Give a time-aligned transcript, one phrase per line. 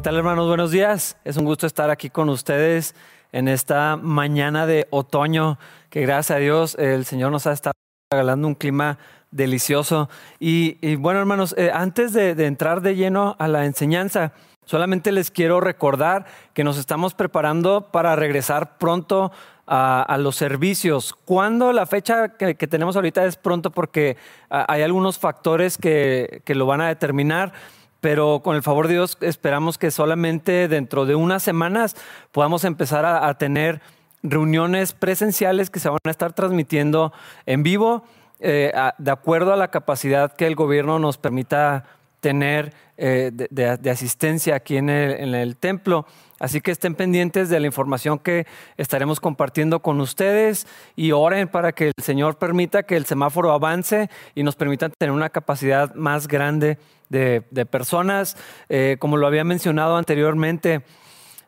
[0.00, 0.48] ¿Qué tal hermanos?
[0.48, 1.18] Buenos días.
[1.26, 2.94] Es un gusto estar aquí con ustedes
[3.32, 5.58] en esta mañana de otoño,
[5.90, 7.74] que gracias a Dios el Señor nos ha estado
[8.10, 8.96] regalando un clima
[9.30, 10.08] delicioso.
[10.38, 14.32] Y, bueno hermanos, eh, antes de, entrar de lleno a la enseñanza,
[14.64, 16.24] solamente les quiero recordar
[16.54, 19.32] que nos estamos preparando para regresar pronto
[19.66, 21.14] a, los servicios.
[21.26, 21.74] ¿Cuándo?
[21.74, 24.16] La fecha que, tenemos ahorita es pronto porque
[24.48, 27.52] ah, hay algunos factores que, que lo van a determinar
[28.00, 31.96] pero con el favor de Dios esperamos que solamente dentro de unas semanas
[32.32, 33.80] podamos empezar a, tener
[34.22, 37.12] reuniones presenciales que se van a estar transmitiendo
[37.46, 38.04] en vivo
[38.40, 41.84] eh, de acuerdo a la capacidad que el gobierno nos permita
[42.20, 46.04] tener eh, de, asistencia aquí en el, templo.
[46.38, 51.72] Así que estén pendientes de la información que estaremos compartiendo con ustedes y oren para
[51.72, 56.28] que el Señor permita que el semáforo avance y nos permita tener una capacidad más
[56.28, 56.76] grande
[57.08, 58.36] de, personas.
[58.68, 60.82] Eh, como lo había mencionado anteriormente,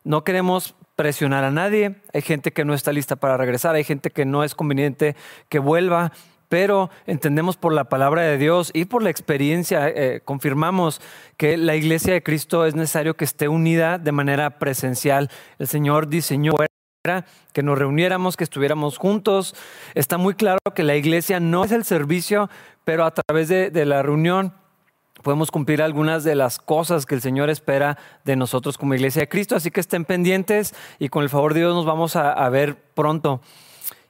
[0.05, 1.97] no queremos presionar a nadie.
[2.15, 5.17] Hay gente que no está lista para regresar, hay gente que no es conveniente
[5.51, 6.13] que vuelva
[6.53, 11.01] pero entendemos por la palabra de Dios y por la experiencia, eh, confirmamos
[11.39, 15.31] que la iglesia de Cristo es necesario que esté unida de manera presencial.
[15.59, 16.53] El Señor diseñó
[17.55, 19.55] que nos reuniéramos, que estuviéramos juntos.
[19.95, 22.51] Está muy claro que la iglesia no es el servicio,
[22.85, 24.53] pero a través de, la reunión
[25.23, 29.29] podemos cumplir algunas de las cosas que el Señor espera de nosotros como iglesia de
[29.31, 29.57] Cristo.
[29.57, 33.41] Así que estén pendientes y con el favor de Dios nos vamos a ver pronto.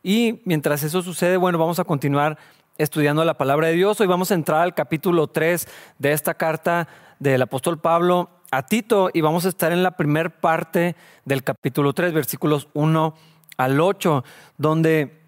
[0.03, 2.37] Y mientras eso sucede, bueno, vamos a continuar
[2.77, 4.01] estudiando la palabra de Dios.
[4.01, 6.89] Hoy vamos a entrar al capítulo 3 de esta carta
[7.21, 11.93] del apóstol Pablo a Tito y vamos a estar en la primera parte del capítulo
[11.93, 13.15] 3, versículos 1
[13.59, 14.25] al 8,
[14.59, 15.21] donde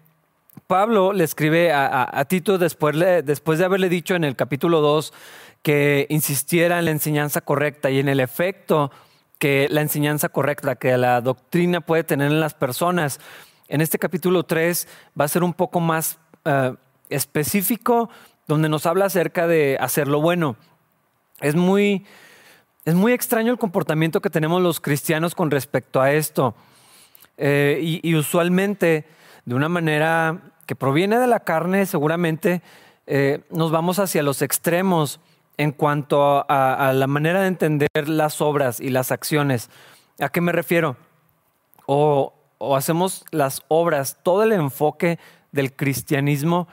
[0.67, 5.13] Pablo le escribe a, Tito después, después de haberle dicho en el capítulo 2
[5.61, 8.91] que insistiera en la enseñanza correcta y en el efecto
[9.39, 13.19] que la enseñanza correcta, que la doctrina puede tener en las personas
[13.67, 14.87] en este capítulo 3
[15.19, 16.73] va a ser un poco más eh,
[17.09, 18.09] específico,
[18.47, 20.55] donde nos habla acerca de hacer lo bueno.
[21.41, 22.05] Es muy,
[22.85, 26.55] es muy extraño el comportamiento que tenemos los cristianos con respecto a esto.
[27.37, 29.05] Eh, y, usualmente,
[29.45, 32.61] de una manera que proviene de la carne, seguramente
[33.07, 35.19] eh, nos vamos hacia los extremos
[35.57, 39.69] en cuanto a, a, la manera de entender las obras y las acciones.
[40.19, 40.97] ¿A qué me refiero?
[41.87, 45.19] O o hacemos las obras, todo el enfoque
[45.51, 46.67] del cristianismo,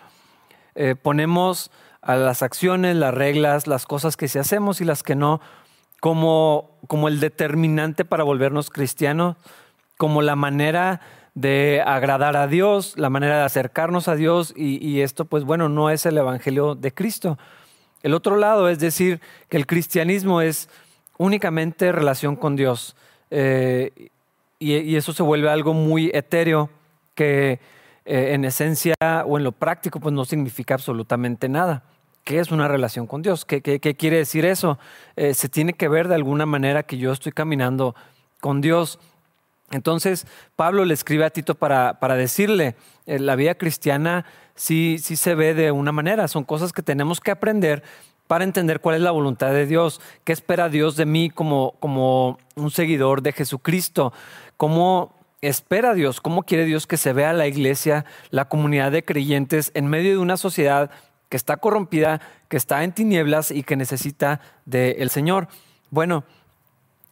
[0.75, 1.71] eh, ponemos
[2.01, 5.41] a las acciones, las reglas, las cosas que sí hacemos y las que no,
[6.01, 9.37] como, como el determinante para volvernos cristianos,
[9.97, 11.01] como la manera
[11.35, 15.91] de agradar a Dios, la manera de acercarnos a Dios y, esto pues bueno, no
[15.91, 17.39] es el Evangelio de Cristo.
[18.03, 20.69] El otro lado es decir que el cristianismo es
[21.19, 22.97] únicamente relación con Dios.
[23.31, 24.11] Eh,
[24.63, 26.71] y, eso se vuelve algo muy etéreo
[27.15, 27.61] que
[28.05, 28.95] eh, en esencia
[29.27, 31.85] o en lo práctico pues no significa absolutamente nada.
[32.25, 33.45] ¿Qué es una relación con Dios?
[33.45, 34.79] ¿Qué, quiere decir eso?
[35.17, 37.97] Eh, se tiene que ver de alguna manera que yo estoy caminando
[38.41, 39.01] con Dios.
[39.73, 44.25] Entonces, Pablo le escribe a Tito para, para decirle, eh, la vida cristiana
[44.55, 47.83] sí, sí se ve de una manera, son cosas que tenemos que aprender
[48.33, 52.39] para entender cuál es la voluntad de Dios, qué espera Dios de mí como, como
[52.55, 54.13] un seguidor de Jesucristo,
[54.63, 59.73] cómo espera Dios, cómo quiere Dios que se vea la iglesia, la comunidad de creyentes
[59.75, 60.93] en medio de una sociedad
[61.29, 65.49] que está corrompida, que está en tinieblas y que necesita del Señor.
[65.91, 66.23] Bueno,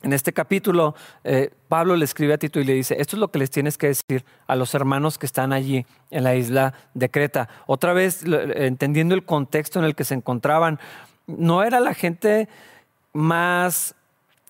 [0.04, 0.94] en este capítulo,
[1.24, 3.76] eh, Pablo le escribe a Tito y le dice, esto es lo que les tienes
[3.76, 7.48] que decir a los hermanos que están allí en la isla de Creta.
[7.66, 8.22] Otra vez,
[8.54, 10.78] entendiendo el contexto en el que se encontraban,
[11.26, 12.48] no era la gente
[13.12, 13.96] más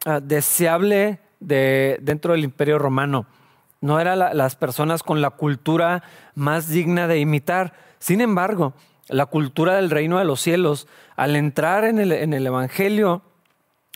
[0.04, 3.26] ah, deseable de, dentro del imperio romano.
[3.80, 6.02] No eran las personas con la cultura
[6.34, 7.72] más digna de imitar.
[7.98, 8.74] Sin embargo,
[9.08, 13.22] la cultura del reino de los cielos, al entrar en el, en el Evangelio,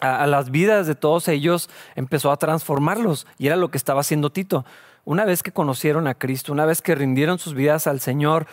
[0.00, 3.26] a, las vidas de todos ellos, empezó a transformarlos.
[3.38, 4.64] Y era lo que estaba haciendo Tito.
[5.04, 8.46] Una vez que conocieron a Cristo, una vez que rindieron sus vidas al Señor,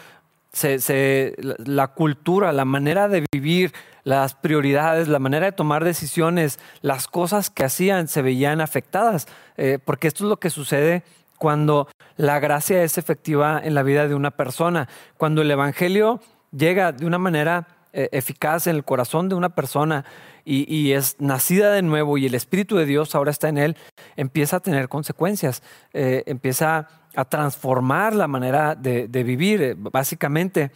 [0.52, 3.74] se, la cultura, la manera de vivir,
[4.04, 9.28] las prioridades, la manera de tomar decisiones, las cosas que hacían se veían afectadas,
[9.58, 11.04] eh, porque esto es lo que sucede
[11.38, 11.88] cuando
[12.18, 14.88] la gracia es efectiva en la vida de una persona,
[15.18, 16.20] cuando el Evangelio
[16.52, 20.06] llega de una manera eh, eficaz en el corazón de una persona
[20.46, 23.78] y, es nacida de nuevo y el Espíritu de Dios ahora está en él,
[24.16, 25.62] empieza a tener consecuencias,
[25.94, 30.72] eh, empieza a transformar la manera de, vivir, básicamente.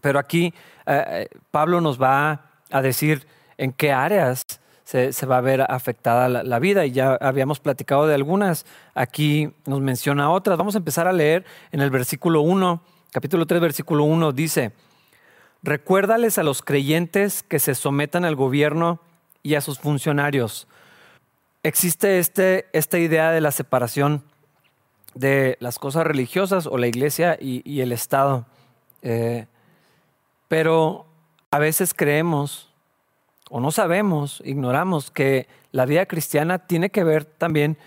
[0.00, 0.54] Pero aquí
[1.50, 3.26] Pablo nos va a decir
[3.58, 4.44] en qué áreas
[4.84, 8.66] se, va a ver afectada la, vida y ya habíamos platicado de algunas.
[8.94, 10.58] Aquí nos menciona otras.
[10.58, 14.72] Vamos a empezar a leer en el versículo 1, capítulo 3, versículo 1, dice,
[15.62, 19.00] recuérdales a los creyentes que se sometan al gobierno
[19.42, 20.68] y a sus funcionarios.
[21.62, 24.24] Existe este, esta idea de la separación
[25.14, 28.46] de las cosas religiosas o la iglesia y, el Estado.
[29.02, 29.46] Eh,
[30.52, 31.06] pero
[31.50, 32.68] a veces creemos
[33.48, 37.78] o no sabemos, ignoramos que la vida cristiana tiene que ver también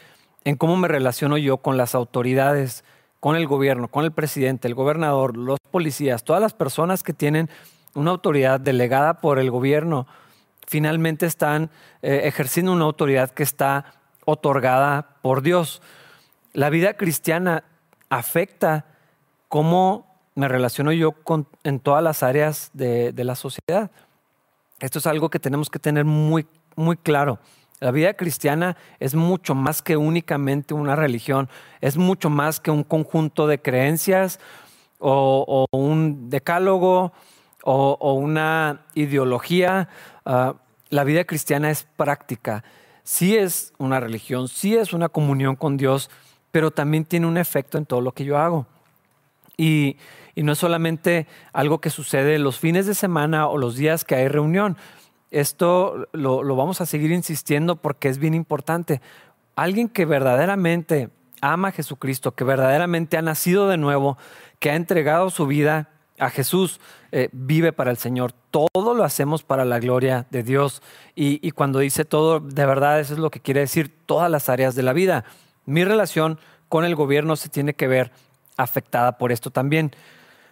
[0.45, 2.83] en cómo me relaciono yo con las autoridades,
[3.19, 7.51] con el gobierno, con el presidente, el gobernador, los policías, todas las personas que tienen
[7.93, 10.07] una autoridad delegada por el gobierno,
[10.65, 11.69] finalmente están
[12.01, 13.93] eh, ejerciendo una autoridad que está
[14.25, 15.83] otorgada por Dios.
[16.53, 17.63] La vida cristiana
[18.09, 18.85] afecta
[19.49, 23.89] cómo me relaciono yo con, en todas las áreas de, de, la sociedad.
[24.79, 26.45] Esto es algo que tenemos que tener muy,
[26.75, 27.39] muy claro.
[27.79, 31.49] La vida cristiana es mucho más que únicamente una religión,
[31.81, 34.39] es mucho más que un conjunto de creencias
[34.99, 37.11] o, un decálogo
[37.63, 39.89] o, una ideología.
[40.25, 40.55] Ah,
[40.89, 42.63] la vida cristiana es práctica.
[43.03, 46.09] Sí es una religión, sí es una comunión con Dios,
[46.51, 48.65] pero también tiene un efecto en todo lo que yo hago.
[49.57, 49.97] Y,
[50.43, 54.27] no es solamente algo que sucede los fines de semana o los días que hay
[54.27, 54.77] reunión.
[55.31, 59.01] Esto lo, lo vamos a seguir insistiendo porque es bien importante.
[59.55, 61.09] Alguien que verdaderamente
[61.41, 64.17] ama a Jesucristo, que verdaderamente ha nacido de nuevo,
[64.59, 66.79] que ha entregado su vida a Jesús,
[67.11, 68.33] eh, vive para el Señor.
[68.51, 70.81] Todo lo hacemos para la gloria de Dios.
[71.15, 74.49] Y, y, cuando dice todo, de verdad eso es lo que quiere decir todas las
[74.49, 75.25] áreas de la vida.
[75.65, 76.39] Mi relación
[76.69, 78.11] con el gobierno se tiene que ver
[78.57, 79.91] afectada por esto también.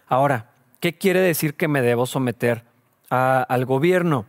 [0.06, 2.64] Ahora, ¿qué quiere decir que me debo someter
[3.08, 4.26] al gobierno?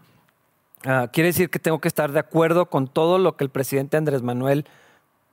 [0.86, 3.98] Ah, quiere decir que tengo que estar de acuerdo con todo lo que el presidente
[3.98, 4.66] Andrés Manuel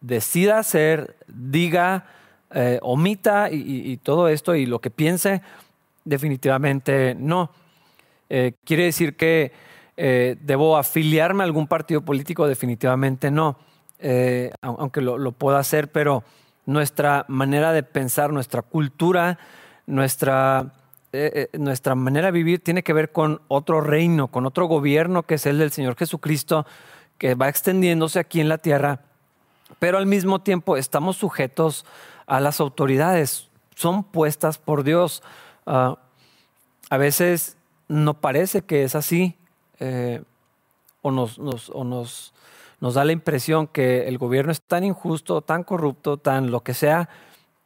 [0.00, 2.06] decida hacer, diga,
[2.54, 5.42] eh, omita y, todo esto y lo que piense,
[6.04, 7.50] definitivamente no.
[8.30, 9.52] Eh, quiere decir que
[9.96, 13.58] eh, debo afiliarme a algún partido político, definitivamente no,
[14.62, 16.24] aunque lo, lo pueda hacer, pero
[16.66, 19.38] nuestra manera de pensar, nuestra cultura,
[19.92, 20.72] nuestra,
[21.12, 25.24] eh, eh, nuestra manera de vivir tiene que ver con otro reino, con otro gobierno
[25.24, 26.66] que es el del Señor Jesucristo,
[27.18, 29.00] que va extendiéndose aquí en la tierra,
[29.78, 31.84] pero al mismo tiempo estamos sujetos
[32.26, 35.22] a las autoridades, son puestas por Dios.
[35.66, 35.98] Ah,
[36.88, 37.56] a veces
[37.88, 39.36] no parece que es así,
[39.78, 40.22] eh,
[41.02, 42.32] o nos, o nos
[42.80, 46.74] nos da la impresión que el gobierno es tan injusto, tan corrupto, tan lo que
[46.74, 47.08] sea,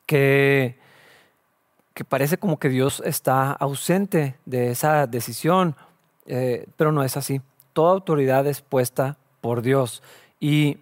[0.04, 0.78] que,
[1.96, 5.76] que parece como que Dios está ausente de esa decisión,
[6.26, 7.40] eh, pero no es así.
[7.72, 10.02] Toda autoridad es puesta por Dios.
[10.38, 10.76] Y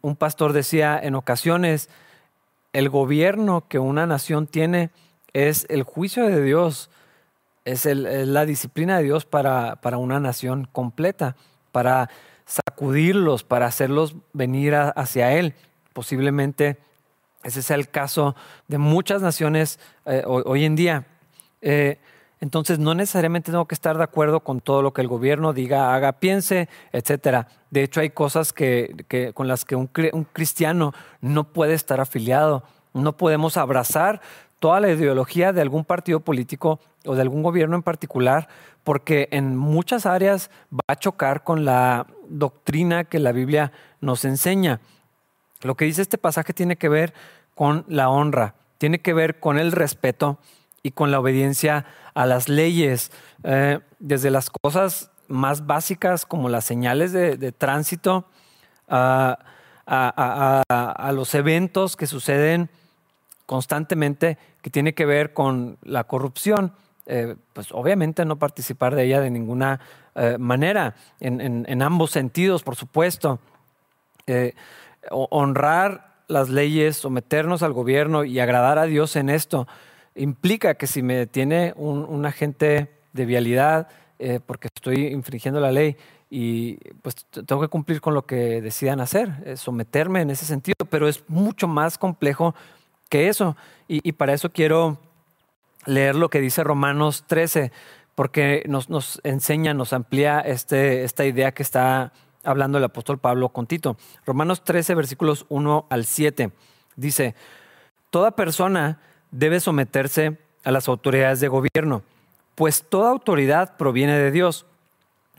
[0.00, 1.88] un pastor decía en ocasiones,
[2.72, 4.90] el gobierno que una nación tiene
[5.32, 6.90] es el juicio de Dios,
[7.64, 11.36] es, la disciplina de Dios para, para una nación completa,
[11.70, 12.10] para
[12.44, 15.54] sacudirlos, para hacerlos venir hacia Él.
[15.92, 16.76] Posiblemente
[17.46, 18.34] ese sea el caso
[18.68, 21.06] de muchas naciones eh, hoy, en día.
[21.62, 21.98] Eh,
[22.40, 25.94] entonces no necesariamente tengo que estar de acuerdo con todo lo que el gobierno diga,
[25.94, 27.48] haga, piense, etcétera.
[27.70, 32.64] De hecho, hay cosas que, con las que un, un, cristiano no puede estar afiliado.
[32.92, 34.20] No podemos abrazar
[34.58, 38.48] toda la ideología de algún partido político o de algún gobierno en particular,
[38.84, 44.80] porque en muchas áreas va a chocar con la doctrina que la Biblia nos enseña.
[45.62, 47.14] Lo que dice este pasaje tiene que ver
[47.56, 50.38] con la honra, tiene que ver con el respeto
[50.82, 53.10] y con la obediencia a las leyes,
[53.44, 58.26] eh, desde las cosas más básicas como las señales de, tránsito,
[58.88, 59.38] a,
[61.12, 62.68] los eventos que suceden
[63.46, 66.72] constantemente que tiene que ver con la corrupción.
[67.06, 69.80] Eh, pues obviamente no participar de ella de ninguna
[70.14, 73.40] eh, manera, en, ambos sentidos, por supuesto.
[75.10, 79.66] Honrar las leyes, someternos al gobierno y agradar a Dios en esto
[80.14, 83.88] implica que si me tiene un, agente de vialidad
[84.46, 85.96] porque estoy infringiendo la ley
[86.30, 87.16] y pues
[87.46, 91.68] tengo que cumplir con lo que decidan hacer, someterme en ese sentido, pero es mucho
[91.68, 92.54] más complejo
[93.10, 93.56] que eso.
[93.88, 94.98] Y para eso quiero
[95.86, 97.72] leer lo que dice Romanos 13,
[98.14, 102.12] porque nos, nos enseña, nos amplía este, esta idea que está
[102.46, 103.96] hablando el apóstol Pablo con Tito.
[104.24, 106.52] Romanos 13, versículos 1 al 7,
[106.96, 107.34] dice,
[108.10, 109.00] Toda persona
[109.30, 112.02] debe someterse a las autoridades de gobierno,
[112.54, 114.66] pues toda autoridad proviene de Dios,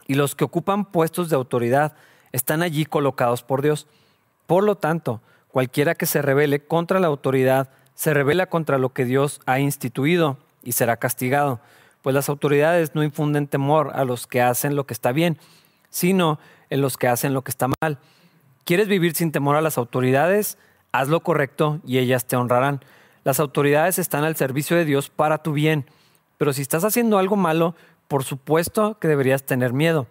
[0.08, 1.94] y los que ocupan puestos de autoridad
[2.32, 3.88] están allí colocados por Dios.
[4.46, 9.06] Por lo tanto, cualquiera que se rebele contra la autoridad, se revela contra lo que
[9.06, 11.60] Dios ha instituido y será castigado,
[12.02, 15.38] pues las autoridades no infunden temor a los que hacen lo que está bien,
[15.90, 18.00] sino en los que hacen lo que está mal.
[18.66, 20.58] ¿Quieres vivir sin temor a las autoridades?
[20.92, 22.82] Haz lo correcto y ellas te honrarán.
[23.24, 25.86] Las autoridades están al servicio de Dios para tu bien,
[26.38, 27.76] pero si estás haciendo algo malo,
[28.08, 30.08] por supuesto que deberías tener miedo,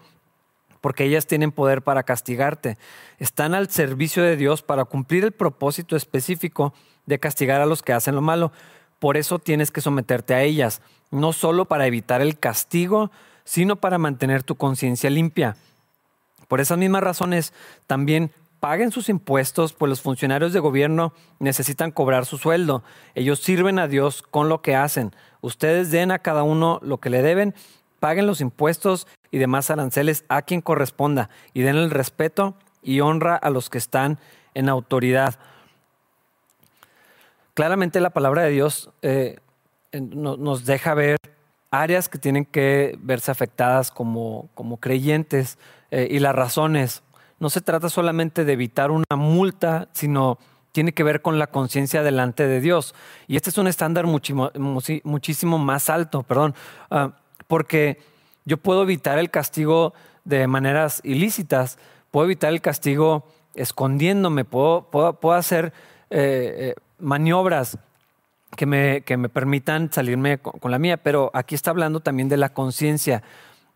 [0.81, 2.77] porque ellas tienen poder para castigarte.
[3.19, 6.75] Están al servicio de Dios para cumplir el propósito específico
[7.07, 8.53] de castigar a los que hacen lo malo.
[8.99, 13.11] Por eso tienes que someterte a ellas, no solo para evitar el castigo,
[13.45, 15.57] sino para mantener tu conciencia limpia.
[16.49, 17.53] Por esas mismas razones,
[17.87, 22.83] también paguen sus impuestos, pues los funcionarios de gobierno necesitan cobrar su sueldo.
[23.15, 25.15] Ellos sirven a Dios con lo que hacen.
[25.41, 27.55] Ustedes den a cada uno lo que le deben,
[28.01, 33.37] paguen los impuestos y demás aranceles a quien corresponda y den el respeto y honra
[33.37, 34.19] a los que están
[34.55, 35.39] en autoridad.
[37.55, 39.39] Claramente la palabra de Dios eh,
[39.93, 41.17] nos deja ver
[41.71, 45.59] áreas que tienen que verse afectadas como, como creyentes
[45.97, 47.03] eh, y las razones.
[47.39, 50.37] No se trata solamente de evitar una multa, sino
[50.73, 52.95] tiene que ver con la conciencia delante de Dios.
[53.27, 56.55] Y este es un estándar muchísimo, más alto, perdón,
[56.91, 57.13] ah,
[57.47, 57.99] porque
[58.45, 61.79] yo puedo evitar el castigo de maneras ilícitas,
[62.11, 63.25] puedo evitar el castigo
[63.55, 65.73] escondiéndome, puedo, puedo, hacer
[66.11, 67.79] eh, eh, maniobras
[68.55, 72.37] que me, que me permitan salirme con, la mía, pero aquí está hablando también de
[72.37, 73.23] la conciencia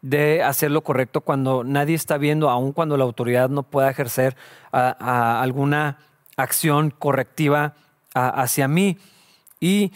[0.02, 4.36] de hacer lo correcto cuando nadie está viendo, aun cuando la autoridad no pueda ejercer
[4.72, 5.98] alguna
[6.36, 7.74] acción correctiva
[8.14, 8.98] hacia mí.
[9.60, 9.92] Y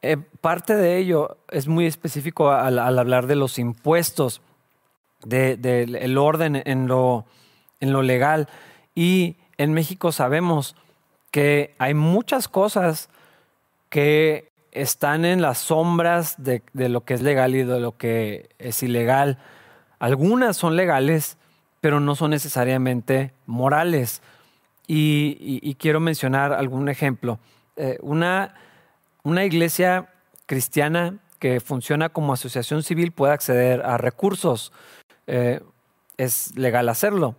[0.00, 4.40] eh, parte de ello es muy específico al, hablar de los impuestos,
[5.24, 7.26] del orden en lo,
[7.80, 8.48] en lo legal.
[8.94, 10.74] Y en México sabemos
[11.30, 13.08] que hay muchas cosas
[13.88, 18.82] que están en las sombras de, lo que es legal y de lo que es
[18.82, 19.38] ilegal.
[19.98, 21.36] Algunas son legales,
[21.80, 24.22] pero no son necesariamente morales.
[24.86, 27.38] Y, quiero mencionar algún ejemplo.
[27.76, 28.54] Eh, una,
[29.22, 30.08] una iglesia
[30.46, 34.72] cristiana que funciona como asociación civil puede acceder a recursos.
[35.26, 35.60] Eh,
[36.16, 37.36] es legal hacerlo.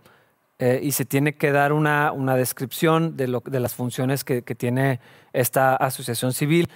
[0.60, 4.44] Eh, y se tiene que dar una, una descripción de, lo, de, las funciones que,
[4.44, 5.00] que, tiene
[5.34, 6.70] esta asociación civil,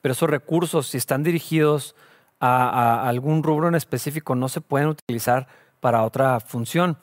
[0.00, 1.94] pero esos recursos, si están dirigidos
[2.40, 5.48] a, algún rubro en específico, no se pueden utilizar
[5.80, 6.98] para otra función.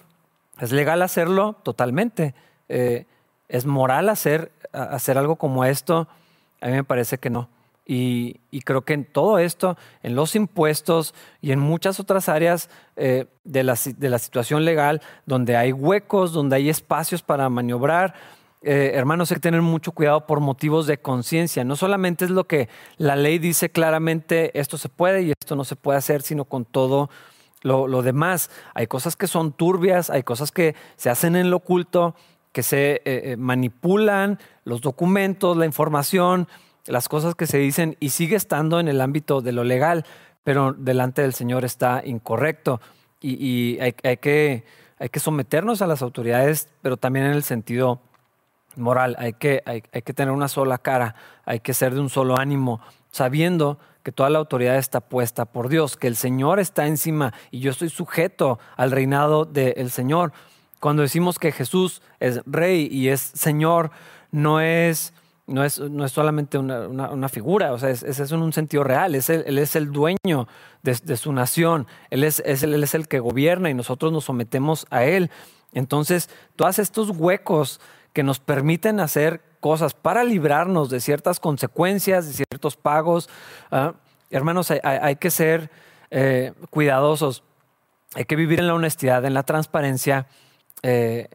[0.60, 1.58] ¿Es legal hacerlo?
[1.64, 2.34] Totalmente.
[2.70, 3.06] Eh,
[3.50, 6.08] ¿Es moral hacer, hacer algo como esto?
[6.62, 7.50] A mí me parece que no.
[7.88, 13.26] Y, creo que en todo esto, en los impuestos y en muchas otras áreas eh,
[13.44, 18.16] de, la, de, la, situación legal, donde hay huecos, donde hay espacios para maniobrar,
[18.66, 21.64] eh, hermanos, hay que tener mucho cuidado por motivos de conciencia.
[21.64, 22.68] No solamente es lo que
[22.98, 26.66] la ley dice claramente, esto se puede y esto no se puede hacer, sino con
[26.66, 27.10] todo
[27.62, 28.50] lo, demás.
[28.74, 32.16] Hay cosas que son turbias, hay cosas que se hacen en lo oculto,
[32.52, 36.48] que se eh, manipulan los documentos, la información
[36.88, 40.06] las cosas que se dicen y sigue estando en el ámbito de lo legal,
[40.44, 42.80] pero delante del Señor está incorrecto.
[43.22, 44.18] Y, hay
[45.10, 48.02] que someternos a las autoridades, pero también en el sentido
[48.78, 49.16] moral.
[49.20, 51.16] Hay que, hay, que tener una sola cara,
[51.46, 55.70] hay que ser de un solo ánimo, sabiendo que toda la autoridad está puesta por
[55.70, 60.32] Dios, que el Señor está encima y yo estoy sujeto al reinado del Señor.
[60.80, 63.92] Cuando decimos que Jesús es rey y es Señor,
[64.32, 65.14] no es
[65.48, 69.14] no es, no es solamente una, figura, o sea, es, es, en un sentido real,
[69.14, 70.48] es él es el dueño
[70.82, 75.04] de, su nación, él es, él es el que gobierna y nosotros nos sometemos a
[75.04, 75.30] él.
[75.74, 77.80] Entonces, todos estos huecos
[78.16, 83.30] que nos permiten hacer cosas para librarnos de ciertas consecuencias, de ciertos pagos,
[83.70, 83.94] ¿ah?
[84.32, 85.70] hermanos, hay, que ser
[86.10, 87.44] eh, cuidadosos,
[88.16, 90.28] hay que vivir en la honestidad, en la transparencia,
[90.82, 91.28] eh,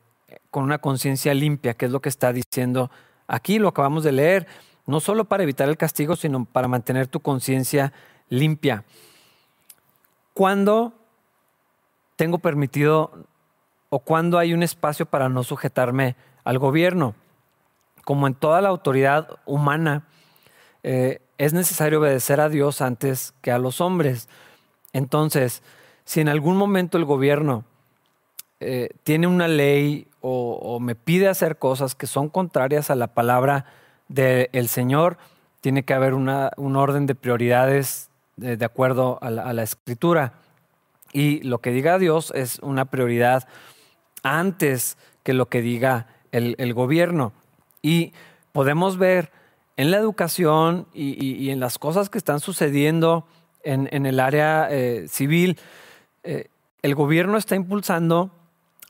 [0.51, 2.91] con una conciencia limpia, que es lo que está diciendo
[3.31, 4.49] Aquí lo acabamos de leer,
[4.87, 7.93] no solo para evitar el castigo, sino para mantener tu conciencia
[8.29, 8.83] limpia.
[10.35, 10.95] ¿Cuándo
[12.17, 13.13] tengo permitido
[13.89, 17.15] o cuándo hay un espacio para no sujetarme al gobierno?
[18.05, 20.07] Como en toda la autoridad humana,
[20.83, 24.29] eh, es necesario obedecer a Dios antes que a los hombres.
[24.93, 25.63] Entonces,
[26.05, 27.65] si en algún momento el gobierno
[28.61, 33.65] eh, tiene una ley o, me pide hacer cosas que son contrarias a la palabra
[34.09, 35.17] del Señor,
[35.63, 40.35] tiene que haber una, un orden de prioridades de, acuerdo a la, escritura.
[41.13, 43.47] Y lo que diga Dios es una prioridad
[44.23, 47.33] antes que lo que diga el, gobierno.
[47.83, 48.13] Y
[48.53, 49.31] podemos ver
[49.77, 53.27] en la educación y, en las cosas que están sucediendo
[53.63, 55.59] en, el área eh, civil,
[56.23, 56.49] eh,
[56.83, 58.31] el gobierno está impulsando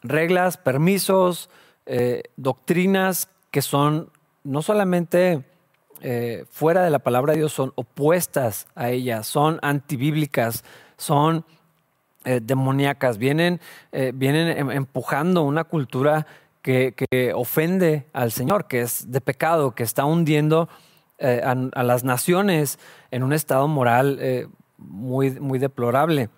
[0.03, 1.51] reglas, permisos,
[1.87, 4.11] eh, doctrinas que son
[4.45, 5.45] no solamente
[6.49, 10.65] fuera de la palabra de Dios, son opuestas a ella, son antibíblicas,
[10.97, 11.45] son
[12.25, 13.61] demoníacas, vienen,
[14.15, 16.27] vienen em, empujando una cultura
[16.63, 20.69] que, ofende al Señor, que es de pecado, que está hundiendo
[21.19, 22.79] eh, a, las naciones
[23.11, 24.47] en un estado moral eh,
[24.79, 26.31] muy, muy deplorable.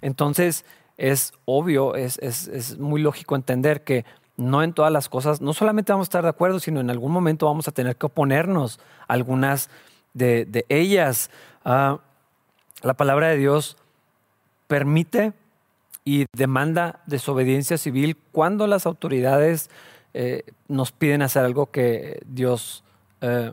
[0.00, 0.64] Entonces,
[0.96, 4.04] es obvio, es, es, muy lógico entender que
[4.36, 7.12] no en todas las cosas, no solamente vamos a estar de acuerdo, sino en algún
[7.12, 9.68] momento vamos a tener que oponernos a algunas
[10.14, 11.30] de, ellas.
[11.64, 11.98] Ah,
[12.82, 13.76] la palabra de Dios
[14.68, 15.32] permite
[16.08, 19.68] y demanda desobediencia civil cuando las autoridades
[20.14, 22.82] eh, nos piden hacer algo que Dios,
[23.20, 23.52] eh,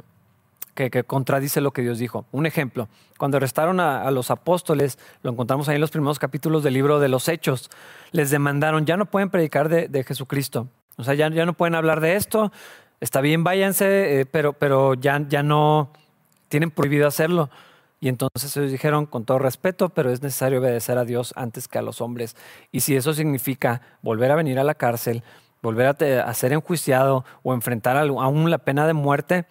[0.73, 2.25] que, contradice lo que Dios dijo.
[2.31, 6.75] Un ejemplo, cuando arrestaron a, los apóstoles, lo encontramos ahí en los primeros capítulos del
[6.75, 7.69] libro de los Hechos,
[8.13, 11.99] les demandaron, ya no pueden predicar de, Jesucristo, o sea, ya, ya, no pueden hablar
[11.99, 12.53] de esto,
[13.01, 15.91] está bien, váyanse, eh, pero, pero ya, ya no
[16.47, 17.49] tienen prohibido hacerlo.
[17.99, 21.77] Y entonces ellos dijeron, con todo respeto, pero es necesario obedecer a Dios antes que
[21.77, 22.35] a los hombres.
[22.71, 25.23] Y si eso significa volver a venir a la cárcel,
[25.61, 29.45] volver a, ser enjuiciado o enfrentar aún la pena de muerte,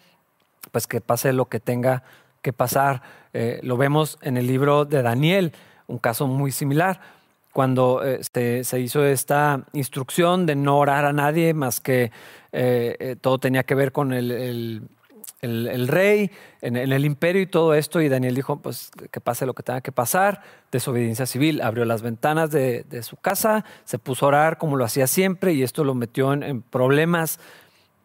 [0.71, 2.05] pues que pase lo que tenga
[2.43, 3.03] que pasar.
[3.33, 5.53] Eh, lo vemos en el libro de Daniel,
[5.87, 7.01] un caso muy similar,
[7.55, 12.11] cuando este, se hizo esta instrucción de no orar a nadie más que
[12.51, 14.89] eh, eh, todo tenía que ver con el,
[15.89, 16.31] rey,
[16.61, 19.81] en, el imperio y todo esto, y Daniel dijo, pues que pase lo que tenga
[19.81, 24.77] que pasar, desobediencia civil, abrió las ventanas de, su casa, se puso a orar como
[24.77, 27.39] lo hacía siempre, y esto lo metió en, problemas,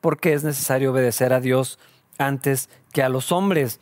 [0.02, 1.80] porque es necesario obedecer a Dios
[2.18, 3.80] antes que a los hombres.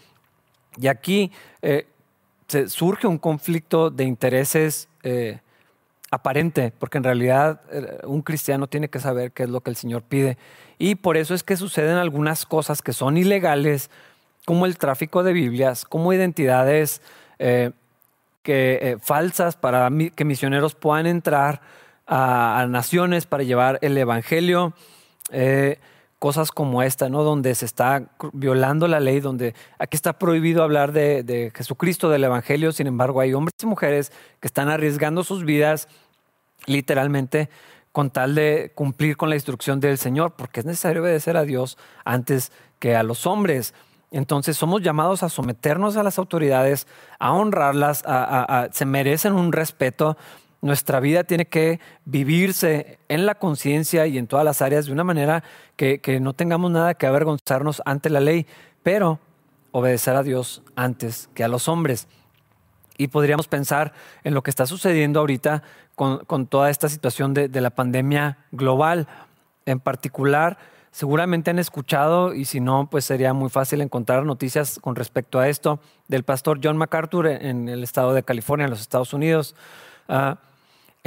[0.78, 1.88] Y aquí eh,
[2.68, 5.40] surge un conflicto de intereses eh,
[6.12, 9.76] aparente, porque en realidad eh, un cristiano tiene que saber qué es lo que el
[9.76, 10.38] Señor pide.
[10.78, 13.90] Y por eso es que suceden algunas cosas que son ilegales,
[14.46, 17.02] como el tráfico de Biblias, como identidades
[17.40, 17.72] eh,
[18.44, 21.62] que, eh, falsas para que misioneros puedan entrar
[22.08, 24.74] a, naciones para llevar el Evangelio.
[26.20, 27.24] Cosas como esta, ¿no?
[27.24, 32.24] Donde se está violando la ley, donde aquí está prohibido hablar de, de, Jesucristo, del
[32.24, 35.88] Evangelio, sin embargo hay hombres y mujeres que están arriesgando sus vidas
[36.66, 37.50] literalmente
[37.92, 41.80] con tal de cumplir con la instrucción del Señor, porque es necesario obedecer a Dios
[42.06, 43.74] antes que a los hombres.
[44.12, 50.16] Entonces somos llamados a someternos a las autoridades, a honrarlas, a, se merecen un respeto.
[50.62, 55.04] Nuestra vida tiene que vivirse en la conciencia y en todas las áreas de una
[55.04, 55.44] manera
[55.76, 58.48] que, que no tengamos nada que avergonzarnos ante la ley,
[58.84, 59.20] pero
[59.72, 62.08] obedecer a Dios antes que a los hombres.
[62.98, 63.94] Y podríamos pensar
[64.24, 65.62] en lo que está sucediendo ahorita
[65.96, 69.08] con, toda esta situación de, la pandemia global.
[69.66, 70.58] En particular,
[70.92, 75.48] seguramente han escuchado, y si no, pues sería muy fácil encontrar noticias con respecto a
[75.48, 79.56] esto, del pastor John MacArthur en el estado de California, en los Estados Unidos.
[80.08, 80.38] Ah,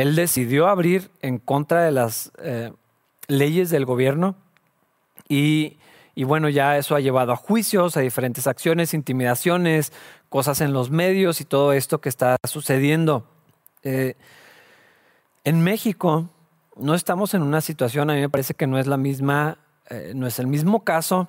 [0.00, 2.72] él decidió abrir en contra de las eh,
[3.28, 4.34] leyes del gobierno
[5.28, 5.76] y,
[6.16, 9.92] bueno, ya eso ha llevado a juicios, a diferentes acciones, intimidaciones,
[10.30, 13.26] cosas en los medios y todo esto que está sucediendo.
[13.82, 14.14] Eh,
[15.44, 16.30] en México
[16.76, 19.58] no estamos en una situación, a mí me parece que no es la misma,
[19.90, 21.28] eh, no es el mismo caso.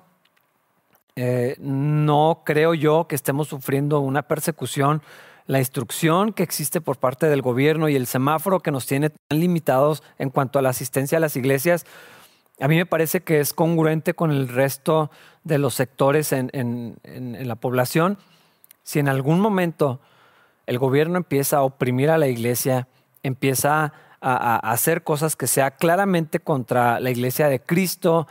[1.58, 5.02] No creo yo que estemos sufriendo una persecución.
[5.46, 9.40] La instrucción que existe por parte del gobierno y el semáforo que nos tiene tan
[9.40, 11.84] limitados en cuanto a la asistencia a las iglesias,
[12.60, 15.10] a mí me parece que es congruente con el resto
[15.42, 18.18] de los sectores en la población.
[18.84, 20.00] Si en algún momento
[20.66, 22.88] el gobierno empieza a oprimir a la iglesia,
[23.22, 28.26] empieza a, hacer cosas que sea claramente contra la iglesia de Cristo,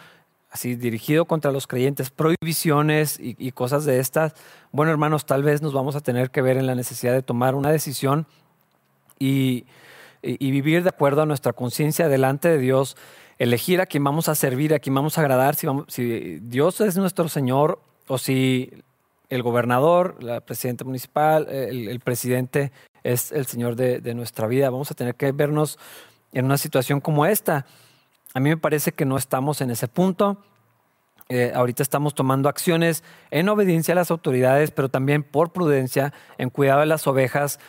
[0.52, 4.36] así dirigido contra los creyentes, prohibiciones y, cosas de estas,
[4.72, 7.56] bueno hermanos, tal vez nos vamos a tener que ver en la necesidad de tomar
[7.56, 8.28] una decisión
[9.18, 9.66] y,
[10.22, 12.98] vivir de acuerdo a nuestra conciencia delante de Dios,
[13.40, 17.30] elegir a quien vamos a servir, a quien vamos a agradar, si, Dios es nuestro
[17.30, 18.72] Señor o si
[19.30, 24.70] el gobernador, la presidenta municipal, el, presidente es el Señor de, nuestra vida.
[24.70, 25.80] Vamos a tener que vernos
[26.34, 27.66] en una situación como esta.
[28.34, 30.38] A mí me parece que no estamos en ese punto.
[31.28, 36.50] Eh, ahorita estamos tomando acciones en obediencia a las autoridades, pero también por prudencia, en
[36.50, 37.60] cuidado de las ovejas.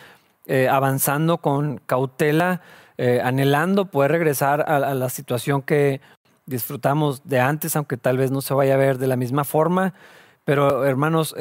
[0.47, 2.63] eh, avanzando con cautela,
[2.99, 6.01] eh, anhelando poder regresar a, la situación que
[6.47, 9.95] disfrutamos de antes, aunque tal vez no se vaya a ver de la misma forma.
[10.45, 11.37] Pero hermanos,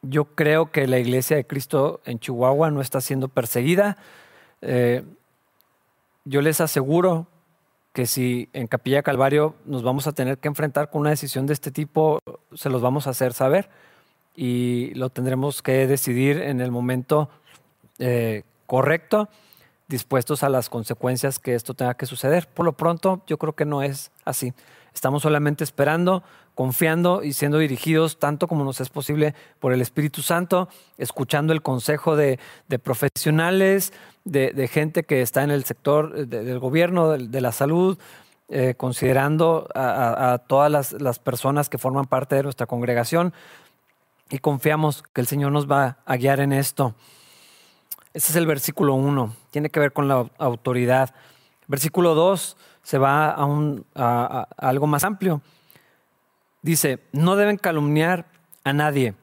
[0.00, 3.98] yo creo que la iglesia de Cristo en Chihuahua no está siendo perseguida.
[6.24, 7.26] yo les aseguro
[7.92, 11.52] que si en Capilla Calvario nos vamos a tener que enfrentar con una decisión de
[11.52, 12.20] este tipo,
[12.54, 13.68] se los vamos a hacer saber
[14.34, 17.28] y lo tendremos que decidir en el momento
[17.98, 19.28] eh, correcto,
[19.88, 22.48] dispuestos a las consecuencias que esto tenga que suceder.
[22.48, 24.54] Por lo pronto, yo creo que no es así.
[24.94, 26.22] Estamos solamente esperando,
[26.54, 31.62] confiando y siendo dirigidos tanto como nos es posible por el Espíritu Santo, escuchando el
[31.62, 32.38] consejo de,
[32.82, 33.92] profesionales,
[34.24, 37.98] de, gente que está en el sector del gobierno, de, la salud,
[38.48, 43.32] eh, considerando a, todas las, las, personas que forman parte de nuestra congregación
[44.28, 46.94] y confiamos que el Señor nos va a guiar en esto.
[48.14, 51.14] Ese es el versículo 1, tiene que ver con la autoridad.
[51.66, 55.40] Versículo 2 se va a, un, a, algo más amplio.
[56.62, 58.26] Dice, no deben calumniar
[58.64, 59.14] a nadie,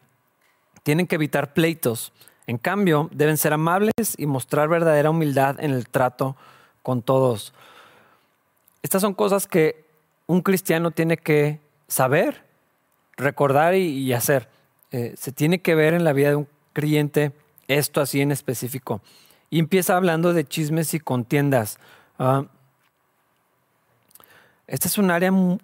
[0.84, 2.14] tienen que evitar pleitos.
[2.48, 6.36] En cambio, deben ser amables y mostrar verdadera humildad en el trato
[6.82, 7.54] con todos.
[8.82, 9.86] Estas son cosas que
[10.26, 12.44] un cristiano tiene que saber,
[13.18, 14.50] recordar y, hacer.
[14.92, 17.34] Eh, se tiene que ver en la vida de un creyente
[17.68, 19.02] esto así en específico.
[19.50, 21.78] Y empieza hablando de chismes y contiendas.
[22.18, 22.46] Ah,
[24.70, 25.60] esta es un área muy,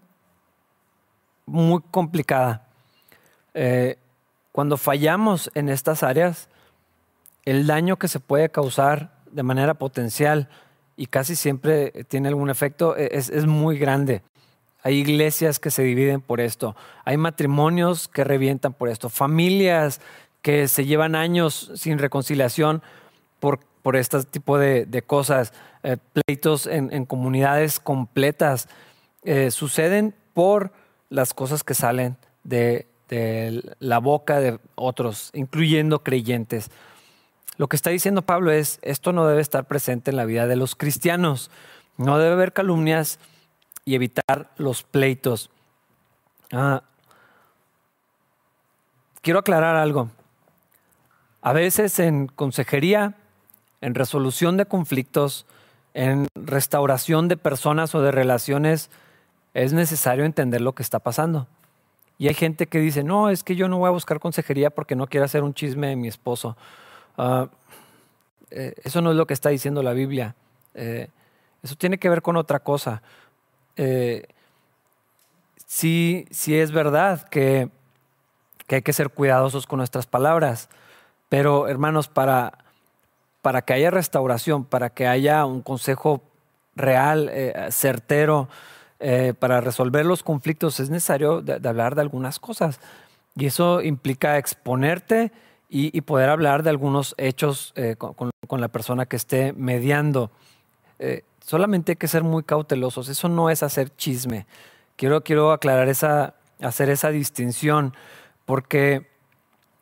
[1.91, 2.67] complicada.
[3.53, 3.97] Eh,
[4.51, 6.49] cuando fallamos en estas áreas,
[7.45, 10.49] el daño que se puede causar de manera potencial
[10.97, 14.23] y casi siempre tiene algún efecto e, es, es muy grande.
[14.81, 19.99] Hay iglesias que se dividen por esto, hay matrimonios que revientan por esto, familias
[20.41, 22.83] que se llevan años sin reconciliación
[23.39, 28.67] por, por este tipo de, cosas, eh, pleitos en, comunidades completas,
[29.25, 30.71] eh, suceden por
[31.09, 32.87] las cosas que salen de,
[33.79, 36.69] la boca de otros, incluyendo creyentes.
[37.57, 40.55] Lo que está diciendo Pablo es, esto no debe estar presente en la vida de
[40.55, 41.49] los cristianos,
[41.97, 43.19] no debe haber calumnias
[43.83, 45.49] y evitar los pleitos.
[46.51, 46.83] Ah,
[49.21, 50.09] quiero aclarar algo.
[51.41, 53.15] A veces en consejería,
[53.81, 55.45] en resolución de conflictos,
[55.95, 58.91] en restauración de personas o de relaciones,
[59.55, 61.47] es necesario entender lo que está pasando.
[62.17, 64.95] Y hay gente que dice, no, es que yo no voy a buscar consejería porque
[64.95, 66.57] no quiero hacer un chisme de mi esposo.
[67.17, 67.47] Ah,
[68.51, 70.35] eh, eso no es lo que está diciendo la Biblia.
[70.73, 71.07] Eh,
[71.63, 73.01] eso tiene que ver con otra cosa.
[73.77, 74.27] Eh,
[75.65, 77.69] sí, sí es verdad que,
[78.67, 80.67] que hay que ser cuidadosos con nuestras palabras.
[81.29, 82.57] Pero hermanos, para,
[83.41, 86.21] para que haya restauración, para que haya un consejo
[86.75, 87.31] real,
[87.71, 88.49] certero,
[88.99, 92.79] eh, para resolver los conflictos es necesario hablar de algunas cosas.
[93.35, 95.31] Y eso implica exponerte
[95.69, 100.31] y, poder hablar de algunos hechos eh, con, la persona que esté mediando.
[101.43, 103.09] solamente hay que ser muy cautelosos.
[103.09, 104.45] Eso no es hacer chisme.
[104.95, 107.93] Quiero, quiero aclarar esa, hacer esa distinción,
[108.45, 109.05] porque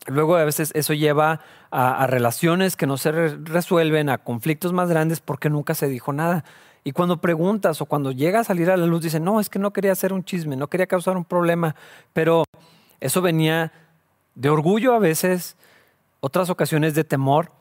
[0.08, 1.40] Luego a veces eso lleva
[1.72, 6.44] a, relaciones que no se resuelven, a conflictos más grandes porque nunca se dijo nada.
[6.84, 9.60] Y cuando preguntas o cuando llega a salir a la luz, dicen, no, es que
[9.60, 11.76] no quería hacer un chisme, no quería causar un problema,
[12.12, 12.44] pero
[13.00, 13.72] eso venía
[14.36, 15.56] de orgullo a veces,
[16.20, 17.52] otras ocasiones de temor,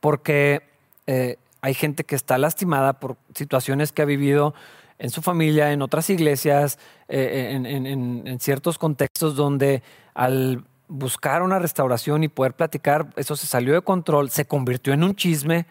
[0.00, 0.62] porque
[1.06, 4.54] eh, hay gente que está lastimada por situaciones que ha vivido
[4.98, 9.82] en su familia, en otras iglesias, eh, en, ciertos contextos donde
[10.14, 15.04] al buscar una restauración y poder platicar, eso se salió de control, se convirtió en
[15.04, 15.66] un chisme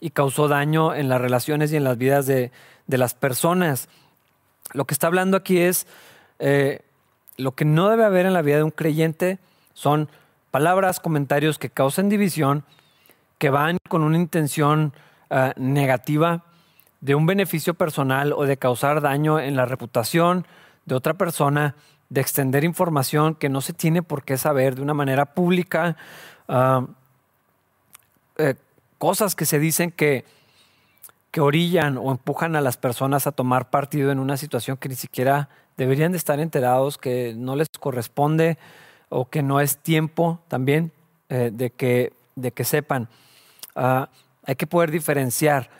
[0.00, 2.50] y causó daño en las relaciones y en las vidas de,
[2.86, 3.88] las personas.
[4.72, 5.86] Lo que está hablando aquí es,
[6.38, 6.80] eh,
[7.36, 9.38] lo que no debe haber en la vida de un creyente
[9.74, 10.08] son
[10.50, 12.64] palabras, comentarios que causen división,
[13.38, 14.92] que van con una intención
[15.30, 16.44] eh, negativa
[17.00, 20.46] de un beneficio personal o de causar daño en la reputación
[20.84, 21.76] de otra persona
[22.08, 25.96] de extender información que no se tiene por qué saber de una manera pública,
[28.36, 28.54] eh,
[29.00, 30.26] cosas que se dicen que,
[31.30, 34.94] que orillan o empujan a las personas a tomar partido en una situación que ni
[34.94, 38.58] siquiera deberían de estar enterados, que no les corresponde
[39.08, 40.92] o que no es tiempo también
[41.30, 43.08] eh, de, que, de que sepan.
[43.74, 44.10] Ah,
[44.44, 45.70] hay que poder diferenciar.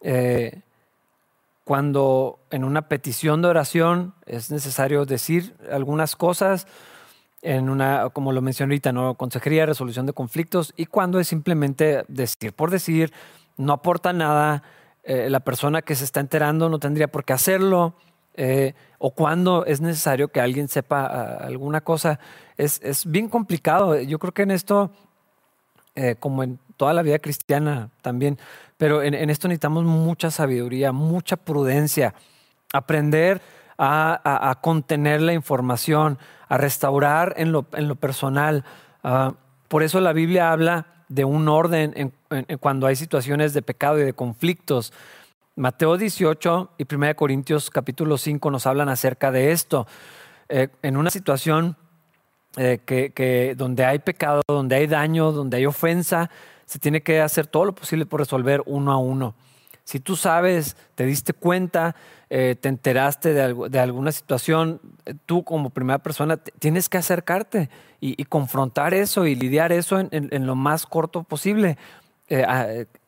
[0.00, 0.62] Eh,
[1.62, 6.66] cuando en una petición de oración es necesario decir algunas cosas,
[7.46, 9.14] en una, como lo mencioné ahorita, ¿no?
[9.14, 13.12] consejería, resolución de conflictos, y cuando es simplemente decir por decir,
[13.56, 14.64] no aporta nada,
[15.04, 17.94] eh, la persona que se está enterando no tendría por qué hacerlo,
[18.34, 22.18] eh, o cuando es necesario que alguien sepa ah, alguna cosa.
[22.56, 23.98] Es, es, bien complicado.
[24.00, 24.90] Yo creo que en esto,
[25.94, 28.38] eh, como en toda la vida cristiana también,
[28.76, 32.12] pero en, en, esto necesitamos mucha sabiduría, mucha prudencia,
[32.72, 33.40] aprender
[33.78, 37.64] a, contener la información, a restaurar en lo,
[37.96, 38.64] personal.
[39.02, 39.32] Uh,
[39.68, 43.98] por eso la Biblia habla de un orden en, en, cuando hay situaciones de pecado
[43.98, 44.92] y de conflictos.
[45.54, 49.86] Mateo 18 y 1 Corintios capítulo 5 nos hablan acerca de esto.
[50.48, 51.76] Eh, en una situación
[52.56, 56.30] eh, que, donde hay pecado, donde hay daño, donde hay ofensa,
[56.64, 59.34] se tiene que hacer todo lo posible por resolver uno a uno.
[59.86, 61.94] Si tú sabes, te diste cuenta,
[62.28, 64.80] eh, te enteraste de, de, alguna situación,
[65.26, 67.70] tú como primera persona tienes que acercarte
[68.00, 71.78] y, confrontar eso y lidiar eso en, lo más corto posible,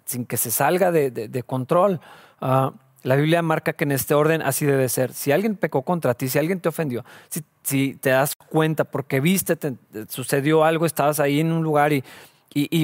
[0.04, 2.00] sin que se salga de, control.
[2.40, 2.70] Uh,
[3.02, 5.12] la Biblia marca que en este orden así debe ser.
[5.12, 7.04] Si alguien pecó contra ti, si alguien te ofendió,
[7.62, 9.76] si, te das cuenta porque viste, te,
[10.08, 12.04] sucedió algo, estabas ahí en un lugar y,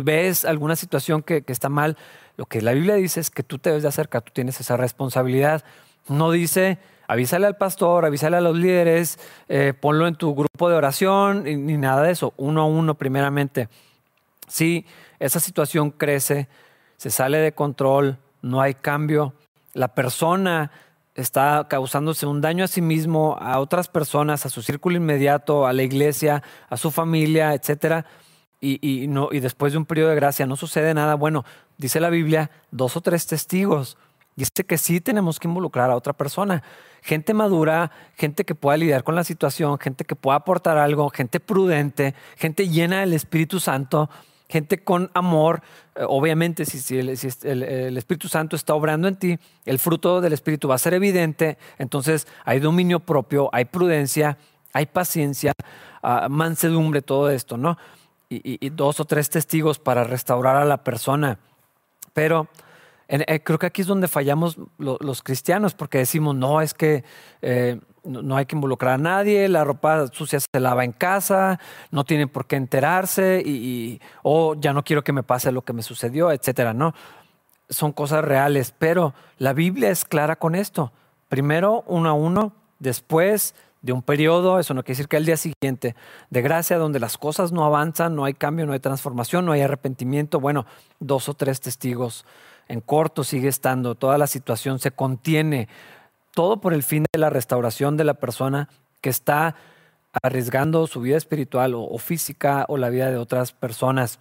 [0.03, 1.97] ves alguna situación que, está mal,
[2.37, 4.77] lo que la Biblia dice es que tú te debes de acercar, tú tienes esa
[4.77, 5.65] responsabilidad.
[6.09, 9.19] No dice, avísale al pastor, avísale a los líderes,
[9.49, 13.69] eh, ponlo en tu grupo de oración, ni nada de eso, uno a uno primeramente.
[14.49, 14.85] Si
[15.19, 16.49] esa situación crece,
[16.97, 19.35] se sale de control, no hay cambio,
[19.73, 20.71] la persona
[21.15, 25.73] está causándose un daño a sí mismo, a otras personas, a su círculo inmediato, a
[25.73, 28.07] la iglesia, a su familia, etcétera,
[28.65, 31.45] y, después de un periodo de gracia no sucede nada, bueno,
[31.79, 33.97] dice la Biblia, dos o tres testigos.
[34.37, 36.63] Dice que sí tenemos que involucrar a otra persona.
[37.03, 41.39] Gente madura, gente que pueda lidiar con la situación, gente que pueda aportar algo, gente
[41.39, 44.11] prudente, gente llena del Espíritu Santo,
[44.49, 45.63] gente con amor.
[45.95, 47.09] Eh, obviamente, si, el,
[47.97, 51.59] Espíritu Santo está obrando en ti, el fruto del Espíritu va a ser evidente.
[51.79, 54.39] Entonces, hay dominio propio, hay prudencia,
[54.73, 55.53] hay paciencia,
[56.03, 57.79] uh, mansedumbre, todo esto, ¿no?
[58.43, 61.39] Y, y, dos o tres testigos para restaurar a la persona.
[62.13, 62.49] Pero
[63.09, 66.75] en, eh, creo que aquí es donde fallamos lo, los cristianos, porque decimos, no, es
[66.75, 67.05] que.
[67.43, 71.59] Eh, no hay que involucrar a nadie, la ropa sucia se lava en casa,
[71.91, 75.63] no tienen por qué enterarse y, y o ya no quiero que me pase lo
[75.63, 76.95] que me sucedió, etcétera, ¿no?
[77.71, 80.93] Son cosas reales, pero la Biblia es clara con esto.
[81.29, 85.37] Primero uno a uno, después de un periodo, eso no quiere decir que el día
[85.37, 85.95] siguiente,
[86.31, 89.61] de gracia, donde las cosas no avanzan, no hay cambio, no hay transformación, no hay
[89.61, 90.65] arrepentimiento, bueno,
[91.01, 92.25] dos o tres testigos.
[92.67, 95.69] En corto sigue estando, toda la situación se contiene,
[96.33, 98.71] todo por el fin de la restauración de la persona
[99.03, 99.55] que está
[100.23, 104.19] arriesgando su vida espiritual o, o, física o la vida de otras personas.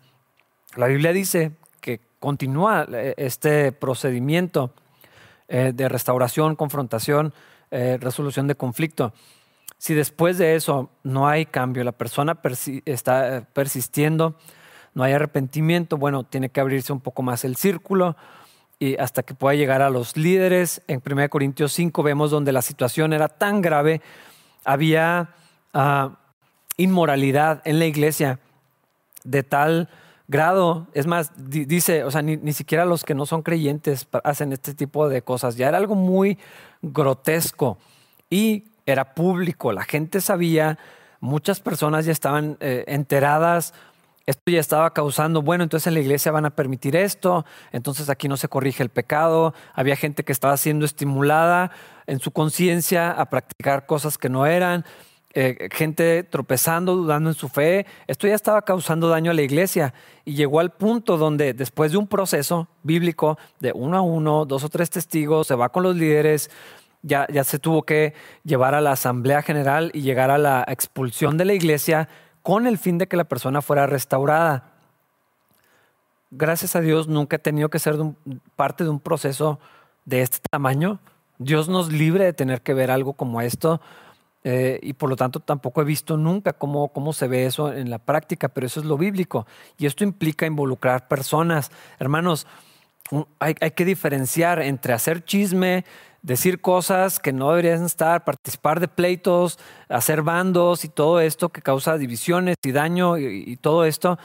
[0.76, 4.72] La Biblia dice que continúa eh, este procedimiento
[5.48, 7.34] eh, de restauración, confrontación,
[7.72, 9.14] eh, resolución de conflicto.
[9.84, 12.40] Si después de eso no hay cambio, la persona
[12.86, 14.38] está persistiendo,
[14.94, 18.16] no hay arrepentimiento, bueno, tiene que abrirse un poco más el círculo,
[18.80, 20.82] y hasta que pueda llegar a los líderes.
[20.88, 24.00] En 1 Corintios 5 vemos donde la situación era tan grave,
[24.64, 25.32] había
[25.74, 26.12] uh,
[26.78, 28.40] inmoralidad en la iglesia
[29.26, 29.90] de tal
[30.30, 34.54] grado, es más, dice, o sea, ni, ni, siquiera los que no son creyentes hacen
[34.54, 36.40] este tipo de cosas, ya era algo muy
[36.82, 37.78] grotesco.
[38.30, 40.78] Y era público, la gente sabía,
[41.20, 43.74] muchas personas ya estaban eh, enteradas,
[44.26, 48.28] esto ya estaba causando, bueno, entonces en la iglesia van a permitir esto, entonces aquí
[48.28, 51.72] no se corrige el pecado, había gente que estaba siendo estimulada
[52.08, 54.86] en su conciencia a practicar cosas que no eran,
[55.36, 59.92] eh, gente tropezando, dudando en su fe, esto ya estaba causando daño a la iglesia.
[60.26, 64.64] Y llegó al punto donde después de un proceso bíblico de uno a uno, dos
[64.64, 66.52] o tres testigos, se va con los líderes,
[67.04, 68.14] ya, se tuvo que
[68.44, 72.10] llevar a la asamblea general y llegar a la expulsión de la iglesia
[72.42, 74.72] con el fin de que la persona fuera restaurada.
[76.32, 77.98] Gracias a Dios nunca he tenido que ser
[78.56, 79.60] parte de un proceso
[80.06, 81.00] de este tamaño.
[81.38, 83.82] Dios nos libre de tener que ver algo como esto
[84.46, 88.00] eh, y por lo tanto tampoco he visto nunca cómo, se ve eso en la
[88.00, 89.46] práctica, pero eso es lo bíblico
[89.78, 91.72] y esto implica involucrar personas.
[92.00, 92.48] Hermanos,
[93.40, 95.86] hay que diferenciar entre hacer chisme,
[96.24, 99.60] decir cosas que no deberían estar, participar de pleitos,
[99.90, 104.18] hacer bandos y todo esto que causa divisiones y daño y, todo esto,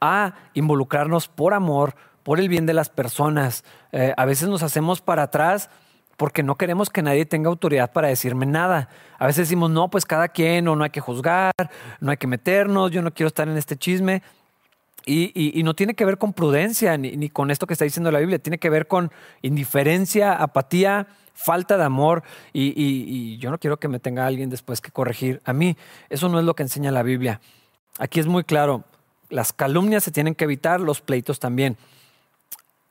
[0.00, 3.64] a involucrarnos por amor, por el bien de las personas.
[3.92, 5.70] Eh, a veces nos hacemos para atrás
[6.18, 8.88] porque no queremos que nadie tenga autoridad para decirme nada.
[9.18, 11.52] A veces decimos, no, pues cada quien, o no hay que juzgar,
[12.00, 14.22] no hay que meternos, yo no quiero estar en este chisme.
[15.06, 18.38] Y, no tiene que ver con prudencia ni, con esto que está diciendo la Biblia,
[18.38, 21.06] tiene que ver con indiferencia, apatía,
[21.38, 25.52] falta de amor y, yo no quiero que me tenga alguien después que corregir a
[25.52, 25.76] mí.
[26.10, 27.40] Eso no es lo que enseña la Biblia.
[27.98, 28.84] Aquí es muy claro,
[29.30, 31.76] las calumnias se tienen que evitar, los pleitos también.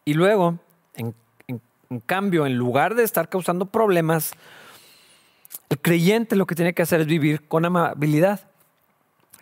[0.06, 0.60] Y luego,
[0.96, 1.14] en,
[2.06, 4.32] cambio, en lugar de estar causando problemas,
[5.70, 8.48] el creyente lo que tiene que hacer es vivir con amabilidad,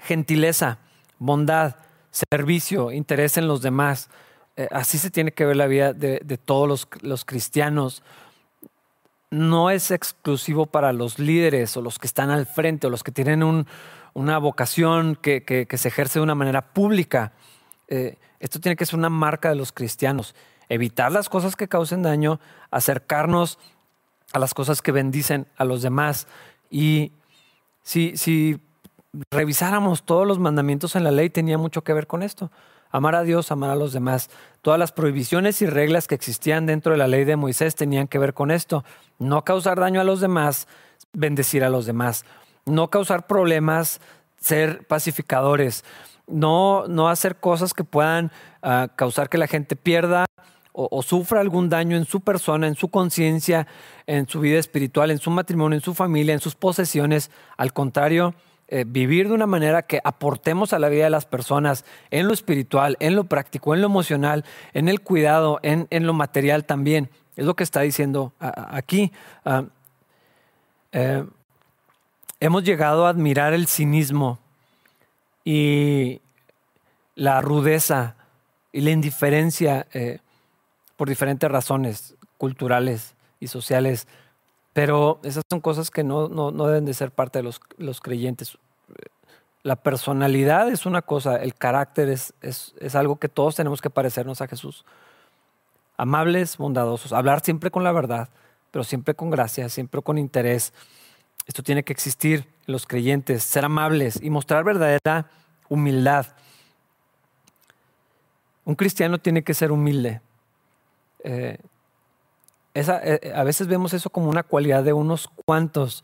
[0.02, 0.80] gentileza,
[1.20, 1.76] bondad,
[2.10, 4.10] servicio, interés en los demás.
[4.58, 8.02] Eh, así se tiene que ver la vida de, todos los, cristianos.
[9.36, 13.12] No es exclusivo para los líderes o los que están al frente o los que
[13.12, 13.66] tienen
[14.14, 17.34] una vocación que, se ejerce de una manera pública.
[17.90, 20.36] Eh, esto tiene que ser una marca de los cristianos.
[20.70, 22.40] Evitar las cosas que causen daño,
[22.72, 23.60] acercarnos
[24.32, 26.28] a las cosas que bendicen a los demás.
[26.70, 27.12] Y
[27.84, 28.62] si, si
[29.32, 32.52] revisáramos todos los mandamientos en la ley, tenía mucho que ver con esto.
[32.96, 34.30] Amar a Dios, amar a los demás.
[34.62, 38.20] Todas las prohibiciones y reglas que existían dentro de la ley de Moisés tenían que
[38.20, 38.86] ver con esto.
[39.20, 40.70] No causar daño a los demás,
[41.12, 42.24] bendecir a los demás.
[42.66, 44.00] No causar problemas,
[44.40, 45.84] ser pacificadores.
[46.26, 48.32] No, no hacer cosas que puedan
[48.62, 50.26] ah, causar que la gente pierda
[50.72, 53.68] o, sufra algún daño en su persona, en su conciencia,
[54.08, 57.30] en su vida espiritual, en su matrimonio, en su familia, en sus posesiones.
[57.58, 58.36] Al contrario,
[58.68, 62.34] eh, vivir de una manera que aportemos a la vida de las personas en lo
[62.34, 67.10] espiritual, en lo práctico, en lo emocional, en el cuidado, en, lo material también.
[67.36, 69.12] Es lo que está diciendo aquí.
[69.44, 69.66] Ah,
[70.94, 71.26] eh,
[72.40, 74.40] hemos llegado a admirar el cinismo
[75.44, 76.22] y
[77.14, 78.16] la rudeza
[78.72, 80.20] y la indiferencia eh,
[80.98, 84.08] por diferentes razones culturales y sociales
[84.76, 88.58] pero esas son cosas que no, deben de ser parte de los, creyentes.
[89.64, 94.42] La personalidad es una cosa, el carácter es, es, algo que todos tenemos que parecernos
[94.42, 94.84] a Jesús.
[95.96, 98.28] Amables, bondadosos, hablar siempre con la verdad,
[98.72, 100.74] pero siempre con gracia, siempre con interés.
[101.48, 105.32] Esto tiene que existir en los creyentes, ser amables y mostrar verdadera
[105.70, 106.26] humildad.
[108.66, 110.20] Un cristiano tiene que ser humilde.
[111.24, 111.60] Eh,
[112.76, 116.04] eh, eh, a veces vemos eso como una cualidad de unos cuantos,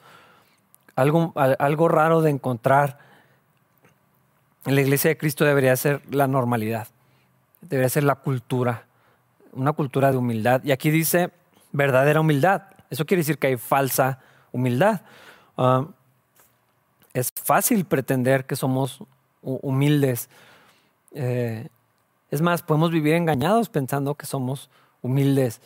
[0.96, 3.00] algo, raro de encontrar.
[4.66, 6.88] En la iglesia de Cristo debería ser la normalidad,
[7.62, 8.86] debería ser la cultura,
[9.52, 10.64] una cultura de humildad.
[10.64, 11.32] Y aquí dice
[11.72, 12.64] verdadera humildad.
[12.90, 14.20] Eso quiere decir que hay falsa
[14.52, 15.02] humildad.
[15.58, 15.88] Ah,
[17.14, 19.04] es fácil pretender que somos
[19.42, 20.30] humildes.
[21.14, 21.68] Eh,
[22.30, 24.70] es más, podemos vivir engañados pensando que somos
[25.02, 25.60] humildes.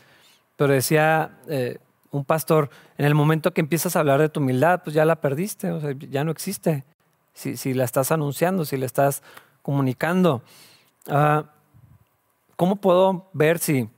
[0.55, 1.79] Pero decía eh,
[2.11, 5.17] un pastor, en el momento que empiezas a hablar de tu humildad, pues ya la
[5.17, 6.83] perdiste, o sea, ya no existe.
[7.33, 9.21] Si, la estás anunciando, si la estás
[9.61, 10.41] comunicando.
[11.09, 11.43] Ah,
[12.55, 13.89] ¿Cómo puedo ver si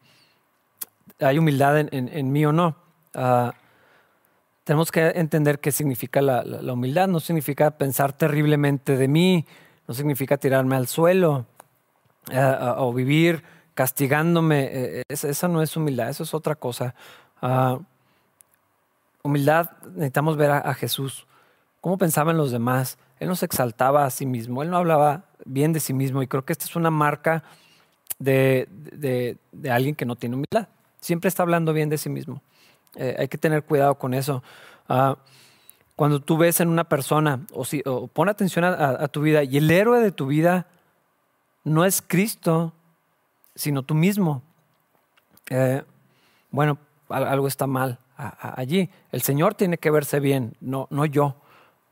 [1.20, 2.76] hay humildad en, mí o no?
[3.14, 3.54] Ah,
[4.64, 7.08] tenemos que entender qué significa la, humildad.
[7.08, 9.46] No significa pensar terriblemente de mí,
[9.88, 11.46] no significa tirarme al suelo
[12.34, 13.44] ah, o vivir
[13.78, 14.70] castigándome.
[14.72, 16.96] Eh, esa no es humildad, eso es otra cosa.
[17.44, 17.78] Ah,
[19.22, 21.28] humildad, necesitamos ver a, Jesús.
[21.80, 22.98] ¿Cómo pensaba en los demás?
[23.20, 26.28] Él no se exaltaba a sí mismo, él no hablaba bien de sí mismo y
[26.28, 27.44] creo que esta es una marca
[28.18, 29.38] de,
[29.70, 30.70] alguien que no tiene humildad.
[31.00, 32.42] Siempre está hablando bien de sí mismo.
[32.96, 34.42] Eh, hay que tener cuidado con eso.
[34.90, 35.18] Ah,
[35.96, 39.70] cuando tú ves en una persona, o, si, pon atención a, tu vida, y el
[39.70, 40.66] héroe de tu vida
[41.64, 42.74] no es Cristo,
[43.58, 44.42] sino tú mismo.
[45.50, 45.84] Eh,
[46.52, 46.78] bueno,
[47.10, 48.90] algo está mal allí.
[49.12, 51.36] El Señor tiene que verse bien, no, no yo.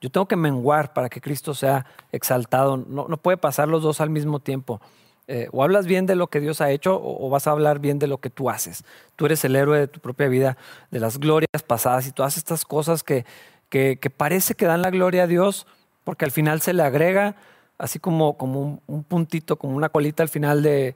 [0.01, 2.77] Yo tengo que menguar para que Cristo sea exaltado.
[2.77, 4.81] No, no puede pasar los dos al mismo tiempo.
[5.27, 7.97] Eh, o hablas bien de lo que Dios ha hecho o, vas a hablar bien
[7.97, 8.83] de lo que tú haces.
[9.15, 10.57] Tú eres el héroe de tu propia vida,
[10.91, 13.25] de las glorias pasadas y todas estas cosas que,
[13.69, 15.65] que, parece que dan la gloria a Dios
[16.03, 17.35] porque al final se le agrega
[17.79, 20.95] así como, como un puntito, como una colita al final de,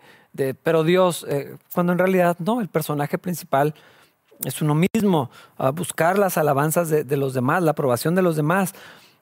[0.63, 3.73] pero Dios, eh, cuando en realidad no, el personaje principal
[4.45, 8.73] es uno mismo, a buscar las alabanzas de, los demás, la aprobación de los demás.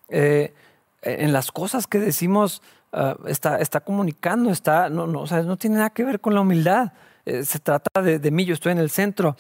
[0.10, 0.54] Eh,
[1.02, 2.62] en las cosas que decimos
[2.94, 6.92] ah, está, está comunicando, está, no, no, no tiene nada que ver con la humildad.
[7.26, 9.36] Eh, se trata de, mí, yo estoy en el centro.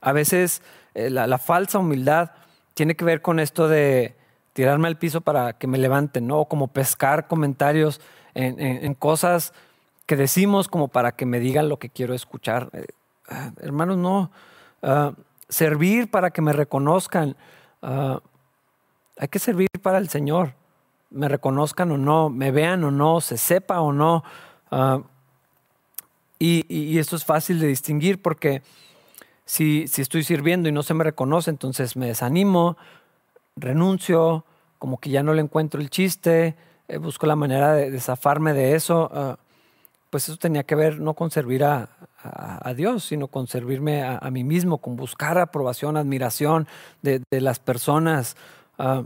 [0.00, 0.60] a veces
[0.94, 2.32] la, la, falsa humildad
[2.74, 4.14] tiene que ver con esto de
[4.52, 6.40] tirarme al piso para que me levanten, ¿no?
[6.40, 8.00] O como pescar comentarios
[8.34, 9.54] en, en cosas
[10.06, 12.70] que decimos como para que me digan lo que quiero escuchar.
[12.72, 12.86] Eh,
[13.28, 14.30] ah, hermanos, no.
[14.82, 15.12] ah,
[15.48, 17.36] servir para que me reconozcan.
[17.82, 18.20] Ah,
[19.18, 20.54] hay que servir para el Señor,
[21.10, 24.24] me reconozcan o no, me vean o no, se sepa o no.
[24.70, 25.00] Ah,
[26.38, 28.62] y, esto es fácil de distinguir porque
[29.46, 32.76] si, si estoy sirviendo y no se me reconoce, entonces me desanimo,
[33.56, 34.44] renuncio,
[34.78, 36.56] como que ya no le encuentro el chiste,
[36.88, 39.38] eh, busco la manera de, zafarme de eso.
[40.14, 41.88] Pues eso tenía que ver no con servir a,
[42.76, 46.68] Dios, sino con servirme a, mí mismo, con buscar aprobación, admiración
[47.02, 48.36] de, las personas.
[48.78, 49.02] Ah,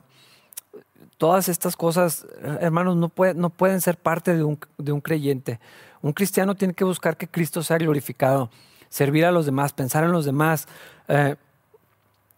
[1.17, 2.27] todas estas cosas,
[2.61, 5.61] hermanos, no, no pueden ser parte de un, de un creyente.
[6.03, 8.51] Un cristiano tiene que buscar que Cristo sea glorificado,
[8.91, 10.69] servir a los demás, pensar en los demás.
[11.09, 11.37] Eh,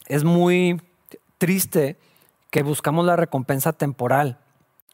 [0.06, 0.80] es muy
[1.38, 1.96] triste
[2.50, 4.38] que buscamos la recompensa temporal,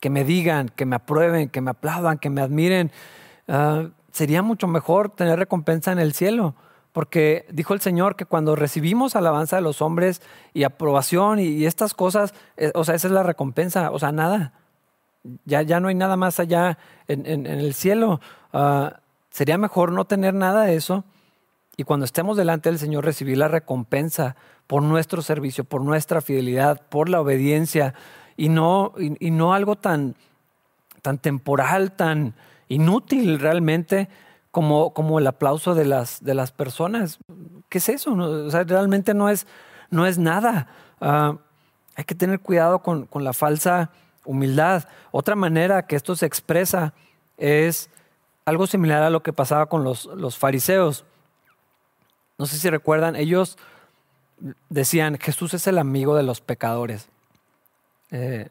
[0.01, 2.91] que me digan, que me aprueben, que me aplaudan, que me admiren.
[3.49, 6.55] Ah, sería mucho mejor tener recompensa en el cielo,
[6.93, 10.23] porque dijo el Señor que cuando recibimos alabanza de los hombres
[10.55, 14.53] y aprobación y, estas cosas, eh, o sea, esa es la recompensa, o sea, nada.
[15.45, 16.79] Ya, ya no hay nada más allá
[17.09, 18.21] en, el cielo.
[18.53, 21.05] Ah, sería mejor no tener nada de eso
[21.77, 24.37] y cuando estemos delante del Señor recibir la recompensa
[24.67, 27.95] por nuestro servicio, por nuestra fidelidad, por la obediencia
[28.37, 30.17] y no, y, no algo tan,
[31.03, 32.35] tan temporal, tan
[32.69, 34.09] inútil realmente
[34.51, 37.19] como, como el aplauso de las, de las personas.
[37.69, 38.15] ¿Qué es eso?
[38.65, 39.47] Realmente no es,
[39.91, 40.69] no es nada.
[41.01, 41.37] Ah,
[41.95, 43.91] hay que tener cuidado con, con la falsa
[44.25, 44.85] humildad.
[45.11, 46.95] Otra manera que esto se expresa
[47.37, 47.91] es
[48.45, 51.05] algo similar a lo que pasaba con los, los fariseos.
[52.39, 53.59] No sé si recuerdan, ellos
[54.69, 57.09] decían, Jesús es el amigo de los pecadores.
[58.11, 58.49] Eh,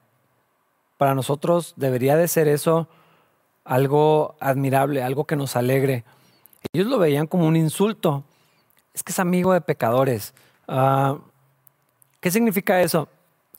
[0.97, 2.88] para nosotros debería de ser eso
[3.66, 6.05] algo admirable, algo que nos alegre.
[6.72, 8.24] Ellos lo veían como un insulto.
[8.93, 10.34] Es que es amigo de pecadores.
[10.68, 11.18] Ah,
[12.22, 13.09] ¿Qué significa eso?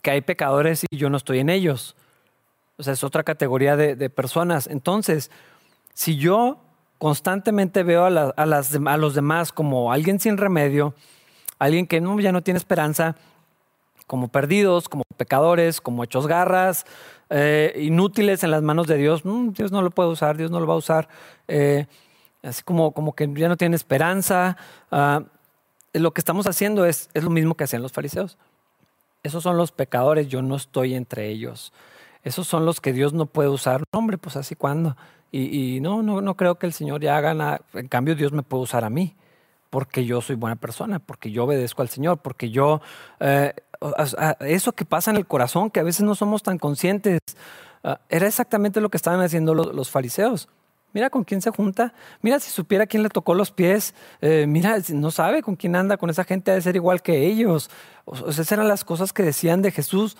[0.00, 1.96] Que hay pecadores y yo no estoy en ellos.
[2.78, 4.66] O sea, es otra categoría de, personas.
[4.66, 5.30] Entonces,
[5.94, 6.58] si yo
[6.98, 10.94] constantemente veo a, los demás como alguien sin remedio,
[11.58, 13.16] alguien que ya no tiene esperanza,
[14.06, 16.86] como perdidos, como pecadores, como hechos garras,
[17.30, 19.24] eh, inútiles en las manos de Dios.
[19.24, 21.08] Mm, Dios no lo puede usar, Dios no lo va a usar.
[21.48, 21.86] Eh,
[22.42, 24.56] así como, como que ya no tiene esperanza.
[24.90, 25.22] Ah,
[25.92, 28.38] lo que estamos haciendo es, es lo mismo que hacían los fariseos.
[29.22, 31.72] Esos son los pecadores, yo no estoy entre ellos.
[32.22, 33.82] Esos son los que Dios no puede usar.
[33.92, 34.96] No, hombre, pues así cuando.
[35.32, 37.60] Y, no, no, no creo que el Señor ya haga nada.
[37.74, 39.14] En cambio, Dios me puede usar a mí
[39.70, 42.80] porque yo soy buena persona, porque yo obedezco al Señor, porque yo,
[43.20, 43.52] eh,
[44.40, 47.20] eso que pasa en el corazón, que a veces no somos tan conscientes,
[47.84, 50.48] ah, era exactamente lo que estaban haciendo los, fariseos.
[50.92, 54.78] Mira con quién se junta, mira si supiera quién le tocó los pies, eh, mira,
[54.92, 57.70] no sabe con quién anda, con esa gente ha de ser igual que ellos.
[58.06, 60.16] O sea, esas eran las cosas que decían de Jesús.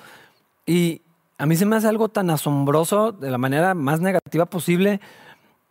[0.66, 1.02] Y
[1.38, 5.00] a mí se me hace algo tan asombroso, de la manera más negativa posible,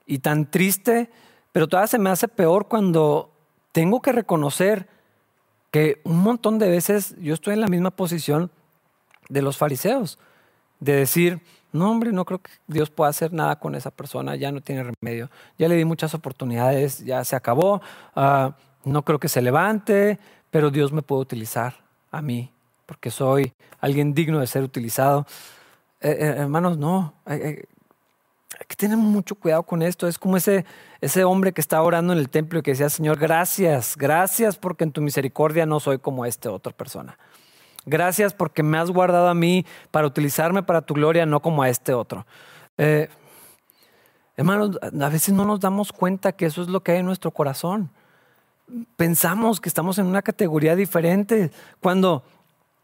[0.07, 1.09] y tan triste,
[1.51, 3.31] pero todavía se me hace peor cuando
[3.71, 4.87] tengo que reconocer
[5.75, 8.49] que un montón de veces yo estoy en la misma posición
[9.27, 10.17] de los fariseos,
[10.79, 11.41] de decir,
[11.73, 14.85] no hombre, no creo que Dios pueda hacer nada con esa persona, ya no tiene
[14.85, 17.81] remedio, ya le di muchas oportunidades, ya se acabó,
[18.15, 18.55] ah,
[18.85, 20.17] no creo que se levante,
[20.49, 21.73] pero Dios me puede utilizar
[22.09, 22.53] a mí,
[22.85, 23.51] porque soy
[23.81, 25.27] alguien digno de ser utilizado.
[25.99, 27.15] Eh, eh, hermanos, no,
[28.59, 30.07] hay que tener mucho cuidado con esto.
[30.07, 30.65] Es como ese,
[31.01, 34.83] ese hombre que estaba orando en el templo y que decía, Señor, gracias, gracias porque
[34.83, 37.17] en tu misericordia no soy como esta otra persona.
[37.85, 41.69] Gracias porque me has guardado a mí para utilizarme para tu gloria, no como a
[41.69, 42.25] este otro.
[42.77, 43.09] Eh,
[44.37, 47.31] hermanos, a veces no nos damos cuenta que eso es lo que hay en nuestro
[47.31, 47.91] corazón.
[48.95, 52.23] Pensamos que estamos en una categoría diferente cuando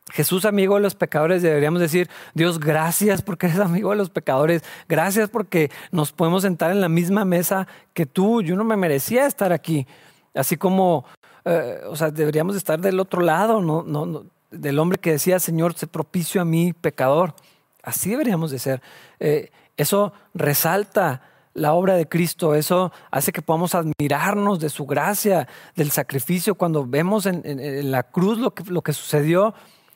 [0.10, 4.64] Jesús, amigo de los pecadores, deberíamos decir, Dios, gracias porque eres amigo de los pecadores,
[4.89, 9.26] gracias porque nos podemos sentar en la misma mesa que tú, yo no me merecía
[9.26, 9.88] estar aquí,
[10.34, 11.06] así como,
[11.45, 13.84] eh, o sea, deberíamos estar del otro lado, ¿no?
[13.84, 17.36] No, del hombre que decía, Señor, se propicio a mí, pecador,
[17.84, 18.82] así deberíamos de ser.
[19.20, 21.22] Eh, eso resalta
[21.54, 26.86] la obra de Cristo, eso hace que podamos admirarnos de su gracia, del sacrificio, cuando
[26.86, 29.54] vemos en, la cruz lo que, lo que sucedió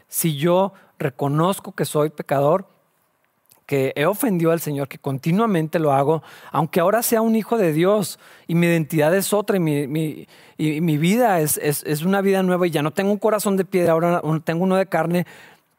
[0.08, 2.68] si yo reconozco que soy pecador,
[3.66, 7.74] que he ofendido al Señor, que continuamente lo hago, aunque ahora sea un hijo de
[7.74, 10.28] Dios y mi identidad es otra y mi,
[10.98, 14.22] vida es, es, una vida nueva y ya no tengo un corazón de piedra, ahora
[14.44, 15.26] tengo uno de carne,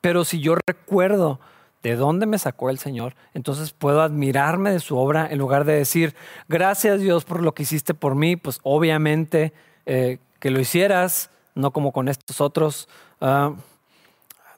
[0.01, 1.39] pero si yo recuerdo
[1.83, 5.75] de dónde me sacó el Señor, entonces puedo admirarme de su obra en lugar de
[5.75, 6.17] decir,
[6.49, 9.53] gracias Dios por lo que hiciste por mí, pues obviamente
[9.87, 12.89] eh, que lo hicieras no como con estos otros.
[13.21, 13.55] Ah,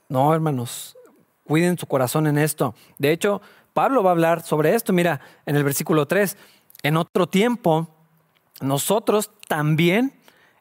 [0.08, 0.96] no, hermanos,
[1.44, 2.74] cuiden su corazón en esto.
[2.98, 3.40] De hecho,
[3.72, 4.92] Pablo va a hablar sobre esto.
[4.92, 6.36] Mira, en el versículo 3,
[6.82, 7.88] en otro tiempo,
[8.60, 10.12] nosotros también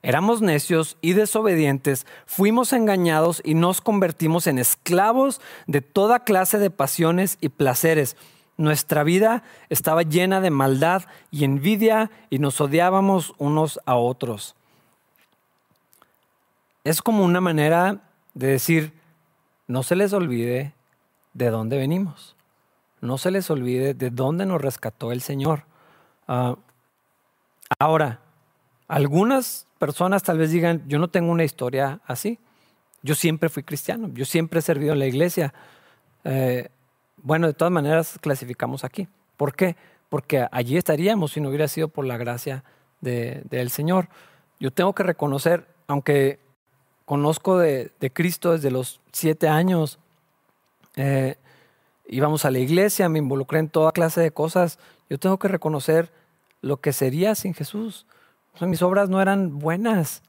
[0.02, 6.70] éramos necios y desobedientes, fuimos engañados y nos convertimos en esclavos de toda clase de
[6.70, 8.16] pasiones y placeres.
[8.56, 14.56] Nuestra vida estaba llena de maldad y envidia y nos odiábamos unos a otros.
[16.84, 18.02] Es como una manera
[18.34, 18.94] de decir,
[19.68, 20.74] no se les olvide
[21.34, 22.36] de dónde venimos.
[23.02, 25.64] No se les olvide de dónde nos rescató el Señor.
[26.28, 26.56] Ah,
[27.80, 28.20] ahora,
[28.88, 32.40] algunas personas tal vez digan, yo no tengo una historia así.
[33.04, 35.54] Yo siempre fui cristiano, yo siempre he servido en la iglesia.
[36.24, 36.70] Eh,
[37.18, 39.08] bueno, de todas maneras clasificamos aquí.
[39.38, 39.76] ¿Por qué?
[40.10, 42.64] Porque allí estaríamos si no hubiera sido por la gracia
[43.02, 44.10] del Señor.
[44.60, 46.40] Yo tengo que reconocer, aunque
[47.06, 49.98] conozco de, Cristo desde los siete años,
[50.96, 51.38] eh,
[52.08, 54.78] íbamos a la iglesia, me involucré en toda clase de cosas,
[55.10, 56.12] yo tengo que reconocer
[56.62, 58.06] lo que sería sin Jesús.
[58.62, 60.22] mis obras no eran buenas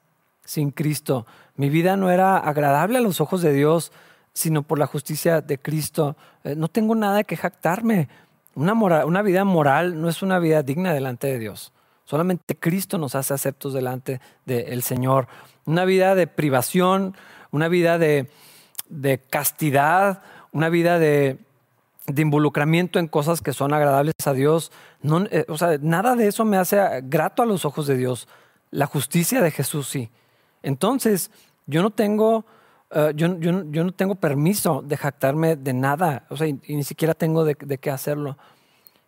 [0.44, 1.26] sin Cristo.
[1.56, 3.92] Mi vida no era agradable a los ojos de Dios
[4.32, 6.16] sino por la justicia de Cristo.
[6.44, 8.08] Eh, no tengo nada que jactarme.
[8.54, 8.72] Una,
[9.04, 11.72] una vida moral no es una vida digna delante de Dios.
[12.04, 15.28] Solamente Cristo nos hace aceptos delante del Señor.
[15.66, 17.16] Una vida de privación,
[17.50, 18.30] una vida de,
[19.28, 20.22] castidad,
[20.52, 21.38] una vida de,
[22.16, 24.72] involucramiento en cosas que son agradables a Dios.
[25.02, 28.28] No, eh, o sea, nada de eso me hace grato a los ojos de Dios.
[28.70, 30.10] La justicia de Jesús sí.
[30.62, 31.30] Entonces,
[31.66, 32.44] yo no tengo
[32.90, 37.44] eh, yo, no tengo permiso de jactarme de nada, o sea, y, ni siquiera tengo
[37.44, 38.38] de, qué hacerlo.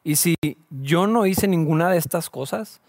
[0.05, 0.35] Y si
[0.71, 2.81] yo no hice ninguna de estas cosas,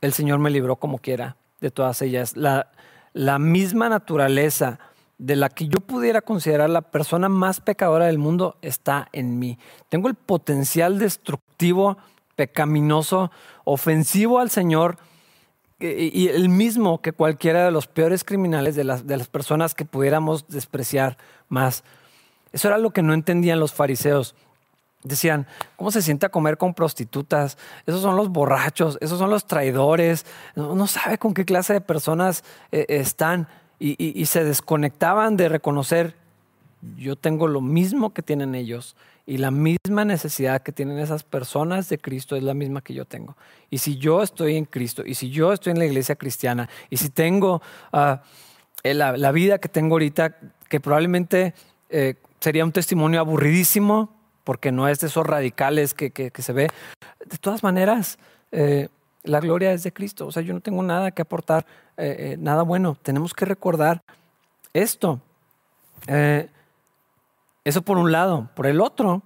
[0.00, 2.36] el Señor me libró como quiera de todas ellas.
[2.36, 2.70] La,
[3.12, 4.78] la misma naturaleza
[5.18, 9.58] de la que yo pudiera considerar la persona más pecadora del mundo está en mí.
[9.88, 11.96] Tengo el potencial destructivo,
[12.34, 13.30] pecaminoso,
[13.64, 14.98] ofensivo al Señor
[15.78, 21.18] y el mismo que cualquiera de los peores criminales, de las, personas que pudiéramos despreciar
[21.48, 21.84] más.
[22.52, 24.34] Eso era lo que no entendían los fariseos.
[25.02, 25.46] Decían,
[25.76, 27.58] ¿cómo se siente a comer con prostitutas?
[27.84, 30.24] Esos son los borrachos, esos son los traidores.
[30.54, 32.42] No, sabe con qué clase de personas
[32.72, 33.46] eh, están.
[33.78, 36.14] Y, se desconectaban de reconocer,
[36.96, 38.96] yo tengo lo mismo que tienen ellos
[39.26, 43.04] y la misma necesidad que tienen esas personas de Cristo es la misma que yo
[43.04, 43.36] tengo.
[43.70, 46.96] Y si yo estoy en Cristo, y si yo estoy en la iglesia cristiana, y
[46.96, 47.60] si tengo
[47.92, 48.22] ah,
[48.82, 50.36] la, vida que tengo ahorita,
[50.68, 51.54] que probablemente
[51.90, 54.14] eh, sería un testimonio aburridísimo,
[54.44, 56.68] porque no es de esos radicales que, se ve,
[57.24, 58.18] de todas maneras,
[58.52, 58.88] eh,
[59.26, 60.26] la gloria es de Cristo.
[60.26, 61.66] O sea, yo no tengo nada que aportar,
[61.96, 62.96] eh, nada bueno.
[63.02, 64.02] Tenemos que recordar
[64.72, 65.20] esto.
[67.64, 68.48] Eso por un lado.
[68.54, 69.22] Por el otro,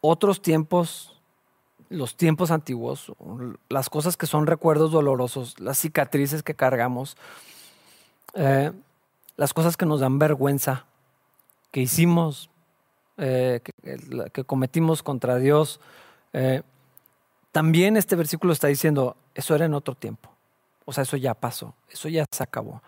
[0.00, 1.20] otros tiempos,
[1.88, 3.12] los tiempos antiguos,
[3.68, 7.16] las cosas que son recuerdos dolorosos, las cicatrices que cargamos,
[8.34, 8.72] eh,
[9.36, 10.86] las cosas que nos dan vergüenza,
[11.70, 12.50] que hicimos,
[13.18, 13.60] eh,
[14.32, 15.80] que, cometimos contra Dios.
[16.36, 16.62] Eh,
[17.50, 20.30] también este versículo está diciendo, eso era en otro tiempo.
[20.84, 22.82] O sea, eso ya pasó, eso ya se acabó.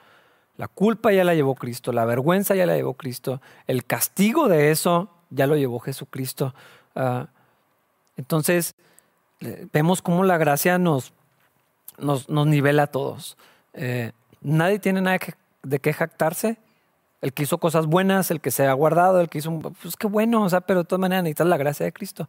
[0.58, 4.70] La culpa ya la llevó Cristo, la vergüenza ya la llevó Cristo, el castigo de
[4.70, 6.54] eso ya lo llevó Jesucristo.
[6.94, 7.28] Ah,
[8.18, 8.74] entonces,
[9.40, 11.14] eh, vemos cómo la gracia nos,
[11.96, 13.38] nos, nivela a todos.
[13.72, 15.18] Eh, nadie tiene nada
[15.62, 16.58] de qué jactarse.
[17.20, 20.06] El que hizo cosas buenas, el que se ha guardado, el que hizo, pues qué
[20.06, 22.28] bueno, o sea, pero de todas maneras necesitas la gracia de Cristo.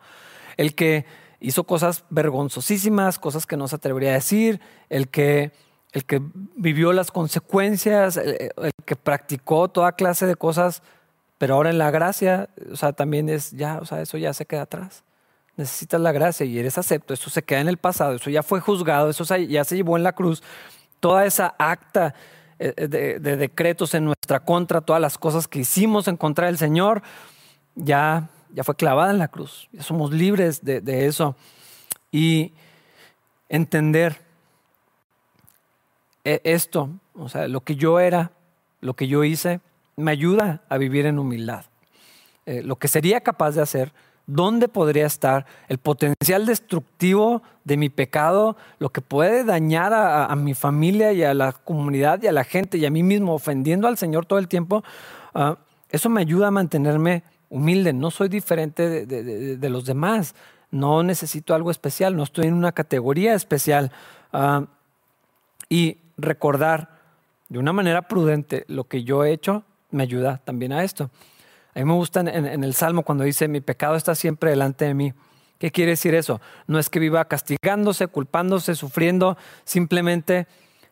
[0.58, 1.06] El que
[1.40, 4.60] hizo cosas vergonzosísimas, cosas que no se atrevería a decir,
[4.90, 5.52] el que
[5.92, 6.22] el que
[6.56, 8.52] vivió las consecuencias, el,
[8.86, 10.84] que practicó toda clase de cosas,
[11.38, 14.46] pero ahora en la gracia, o sea, también es ya, o sea, eso ya se
[14.46, 15.04] queda atrás.
[15.56, 18.60] Necesitas la gracia y eres acepto, eso se queda en el pasado, eso ya fue
[18.60, 20.44] juzgado, eso ya se llevó en la cruz.
[21.00, 22.14] Toda esa acta
[22.60, 26.58] eh, eh, de, decretos en nuestra contra, todas las cosas que hicimos en contra del
[26.58, 27.02] Señor,
[27.76, 29.70] ya, ya fue clavada en la cruz.
[29.72, 31.36] Ya somos libres de, de eso.
[32.12, 32.54] Y
[33.48, 34.18] entender
[36.24, 38.32] e, esto, o sea, lo que yo era,
[38.82, 39.62] lo que yo hice,
[39.96, 41.66] me ayuda a vivir en humildad.
[42.46, 43.94] Eh, lo que sería capaz de hacer,
[44.30, 50.54] dónde podría estar, el potencial destructivo de mi pecado, lo que puede dañar a, mi
[50.54, 53.98] familia y a la comunidad y a la gente y a mí mismo, ofendiendo al
[53.98, 54.84] Señor todo el tiempo,
[55.34, 55.58] ah,
[55.90, 57.92] eso me ayuda a mantenerme humilde.
[57.94, 60.36] No soy diferente de, los demás.
[60.72, 63.92] No necesito algo especial, no estoy en una categoría especial.
[64.32, 64.66] Ah,
[65.70, 67.00] Y recordar
[67.50, 71.10] de una manera prudente lo que yo he hecho me ayuda también a esto.
[71.76, 74.94] A mí me gusta en, el Salmo cuando dice, mi pecado está siempre delante de
[74.94, 75.14] mí.
[75.60, 76.42] ¿Qué quiere decir eso?
[76.68, 80.48] No es que viva castigándose, culpándose, sufriendo, simplemente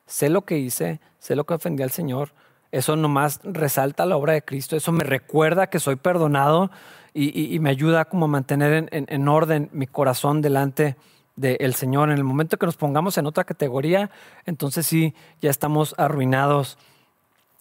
[0.06, 2.34] sé lo que hice, sé lo que ofendí al Señor.
[2.72, 6.70] Eso nomás resalta la obra de Cristo, eso me recuerda que soy perdonado
[7.14, 10.98] y, me ayuda como a mantener en, orden mi corazón delante
[11.36, 12.12] del Señor.
[12.12, 14.12] En el momento que nos pongamos en otra categoría,
[14.46, 16.78] entonces sí, ya estamos arruinados.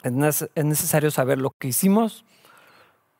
[0.02, 0.12] Es
[0.64, 2.24] necesario saber lo que hicimos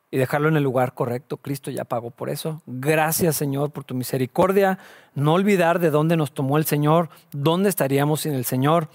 [0.09, 1.37] y dejarlo en el lugar correcto.
[1.37, 2.61] Cristo ya pagó por eso.
[2.65, 4.79] Gracias Señor por tu misericordia.
[5.15, 8.89] No olvidar de dónde nos tomó el Señor, dónde estaríamos sin el Señor.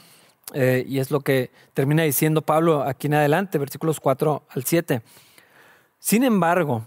[0.55, 5.03] Eh, y es lo que termina diciendo Pablo aquí en adelante, versículos 4 al 7.
[5.99, 6.85] Sin embargo,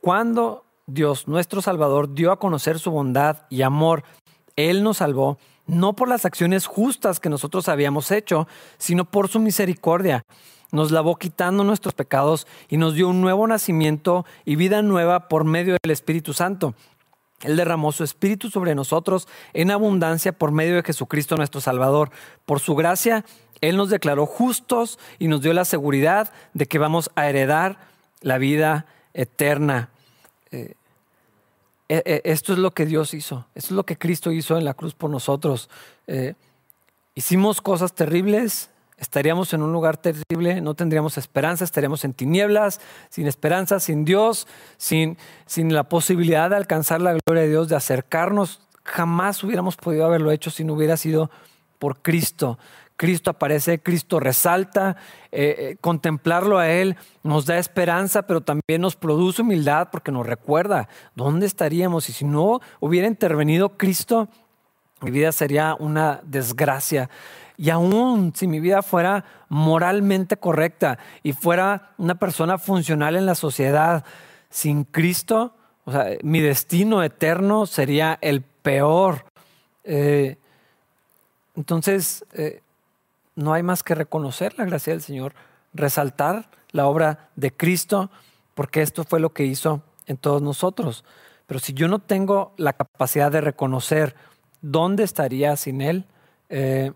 [0.00, 4.04] cuando Dios, nuestro Salvador, dio a conocer su bondad y amor,
[4.54, 8.46] Él nos salvó, no por las acciones justas que nosotros habíamos hecho,
[8.78, 10.24] sino por su misericordia.
[10.72, 15.44] Nos lavó quitando nuestros pecados y nos dio un nuevo nacimiento y vida nueva por
[15.44, 16.74] medio del Espíritu Santo.
[17.42, 22.10] Él derramó su Espíritu sobre nosotros en abundancia por medio de Jesucristo nuestro Salvador.
[22.46, 23.24] Por su gracia,
[23.60, 27.78] Él nos declaró justos y nos dio la seguridad de que vamos a heredar
[28.20, 29.90] la vida eterna.
[30.50, 30.74] Eh,
[31.88, 34.94] esto es lo que Dios hizo, esto es lo que Cristo hizo en la cruz
[34.94, 35.68] por nosotros.
[37.14, 42.80] hicimos cosas terribles, estaríamos en un lugar terrible, no tendríamos esperanza, estaríamos en tinieblas,
[43.10, 44.46] sin esperanza, sin Dios,
[44.78, 48.60] sin, sin la posibilidad de alcanzar la gloria de Dios, de acercarnos.
[48.84, 51.30] Jamás hubiéramos podido haberlo hecho si no hubiera sido
[51.78, 52.58] por Cristo.
[52.96, 54.96] Cristo aparece, Cristo resalta,
[55.30, 60.26] eh, eh, contemplarlo a Él nos da esperanza, pero también nos produce humildad porque nos
[60.26, 64.28] recuerda dónde estaríamos y si no hubiera intervenido Cristo,
[65.02, 67.10] mi vida sería una desgracia.
[67.58, 73.34] Y aún si mi vida fuera moralmente correcta y fuera una persona funcional en la
[73.34, 74.04] sociedad,
[74.48, 79.26] sin Cristo, o sea, mi destino eterno sería el peor.
[79.84, 80.36] Eh,
[81.54, 82.24] entonces,
[83.36, 85.34] no hay más que reconocer la gracia del Señor,
[85.72, 88.10] resaltar la obra de Cristo,
[88.54, 91.04] porque esto fue lo que hizo en todos nosotros.
[91.46, 94.16] Pero si yo no tengo la capacidad de reconocer
[94.62, 96.06] dónde estaría sin Él,
[96.48, 96.92] eh,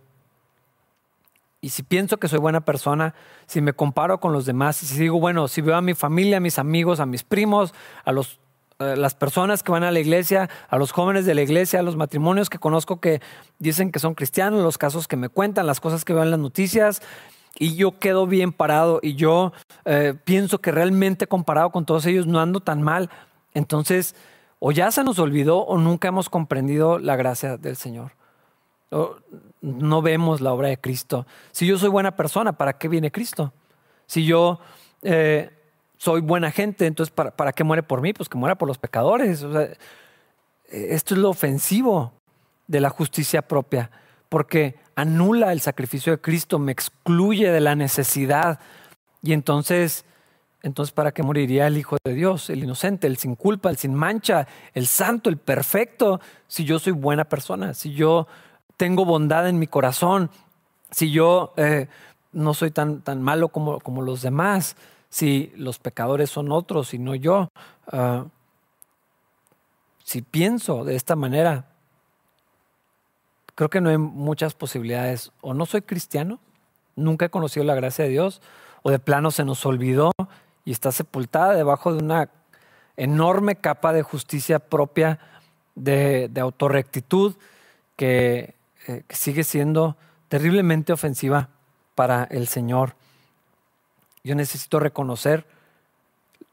[1.61, 3.15] y si pienso que soy buena persona,
[3.47, 6.41] si me comparo con los demás, si digo, bueno, si veo a mi familia, a
[6.41, 7.75] mis amigos, a mis primos,
[8.05, 8.41] a los,
[8.81, 11.97] las personas que van a la iglesia, a los jóvenes de la iglesia, a los
[11.97, 13.21] matrimonios que conozco que
[13.59, 16.41] dicen que son cristianos, los casos que me cuentan, las cosas que veo en las
[16.41, 17.03] noticias,
[17.59, 19.53] y yo quedo bien parado y yo
[19.85, 23.11] eh, pienso que realmente comparado con todos ellos no ando tan mal,
[23.55, 24.15] entonces
[24.59, 28.13] o ya se nos olvidó o nunca hemos comprendido la gracia del Señor
[29.61, 31.27] no vemos la obra de Cristo.
[31.53, 33.53] Si yo soy buena persona, ¿para qué viene Cristo?
[34.07, 34.61] Si yo
[35.03, 35.51] eh,
[36.01, 38.15] soy buena gente, entonces ¿para, qué muere por mí?
[38.15, 39.45] Pues que muera por los pecadores.
[40.71, 42.15] esto es lo ofensivo
[42.67, 43.91] de la justicia propia,
[44.31, 48.61] porque anula el sacrificio de Cristo, me excluye de la necesidad.
[49.23, 50.07] Y entonces,
[50.63, 53.93] entonces ¿para qué moriría el Hijo de Dios, el inocente, el sin culpa, el sin
[53.93, 58.27] mancha, el santo, el perfecto, si yo soy buena persona, si yo
[58.79, 60.31] tengo bondad en mi corazón,
[60.91, 61.89] si yo eh,
[62.33, 64.77] no soy tan, tan malo como, como, los demás,
[65.11, 67.51] si los pecadores son otros y no yo,
[67.89, 68.27] ah,
[70.05, 71.67] si pienso de esta manera,
[73.55, 75.33] creo que no hay muchas posibilidades.
[75.41, 76.41] O no soy cristiano,
[76.97, 78.41] nunca he conocido la gracia de Dios,
[78.83, 80.13] o de plano se nos olvidó
[80.65, 82.31] y está sepultada debajo de una
[82.97, 85.19] enorme capa de justicia propia,
[85.75, 87.35] de, autorrectitud,
[87.99, 89.97] eh, que sigue siendo
[90.29, 91.51] terriblemente ofensiva
[91.95, 92.95] para el Señor.
[94.23, 95.47] Yo necesito reconocer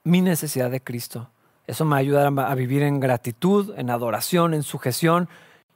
[0.03, 1.29] mi necesidad de Cristo.
[1.65, 5.27] Eso me va a ayudar a vivir en gratitud, en adoración, en sujeción.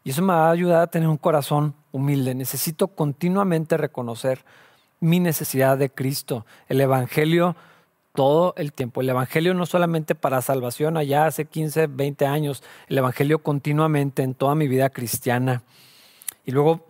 [0.04, 2.34] Y eso me va a ayudar a tener un corazón humilde.
[2.34, 4.46] Necesito continuamente reconocer
[5.02, 6.46] mi necesidad de Cristo.
[6.70, 7.56] El Evangelio
[8.14, 9.02] todo el tiempo.
[9.02, 12.64] El Evangelio no solamente para salvación allá hace 15, 20 años.
[12.88, 15.64] El Evangelio continuamente en toda mi vida cristiana.
[16.46, 16.86] Y luego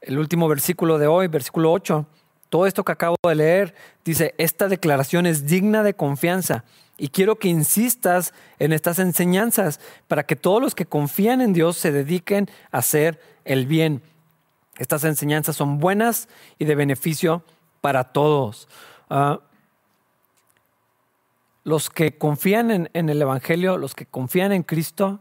[0.00, 2.06] el último versículo de hoy, versículo 8,
[2.48, 3.74] todo esto que acabo de leer,
[4.04, 6.64] dice, esta declaración es digna de confianza.
[6.96, 11.76] Y quiero que insistas en estas enseñanzas para que todos los que confían en Dios
[11.76, 14.02] se dediquen a hacer el bien.
[14.78, 16.28] Estas enseñanzas son buenas
[16.58, 17.42] y de beneficio
[17.80, 18.68] para todos.
[19.10, 19.40] Ah,
[21.64, 25.20] los que confían en, en el Evangelio, los que confían en Cristo,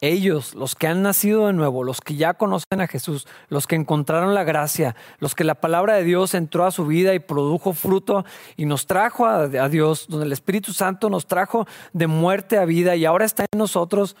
[0.00, 3.74] ellos, los que han nacido de nuevo, los que ya conocen a Jesús, los que
[3.74, 7.72] encontraron la gracia, los que la palabra de Dios entró a su vida y produjo
[7.72, 8.24] fruto
[8.56, 12.94] y nos trajo a, Dios, donde el Espíritu Santo nos trajo de muerte a vida
[12.94, 14.14] y ahora está en nosotros,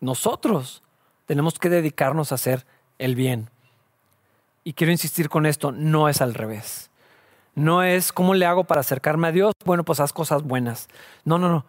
[0.00, 0.82] nosotros
[1.24, 2.66] tenemos que dedicarnos a hacer
[2.98, 3.48] el bien.
[4.64, 6.90] Y quiero insistir con esto, no es al revés.
[7.54, 10.88] No es cómo le hago para acercarme a Dios, bueno, pues haz cosas buenas.
[11.24, 11.64] No, no, no.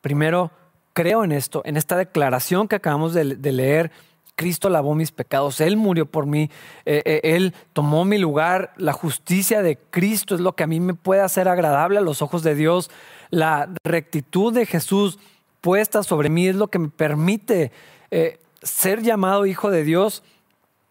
[0.00, 0.50] Primero,
[0.94, 3.90] creo en esto, en esta declaración que acabamos de, leer.
[4.36, 6.50] Cristo lavó mis pecados, Él murió por mí,
[6.86, 10.80] eh, eh, Él tomó mi lugar, la justicia de Cristo es lo que a mí
[10.80, 12.90] me puede hacer agradable a los ojos de Dios,
[13.30, 15.20] la rectitud de Jesús
[15.60, 17.70] puesta sobre mí es lo que me permite
[18.10, 20.22] eh, ser llamado hijo de Dios.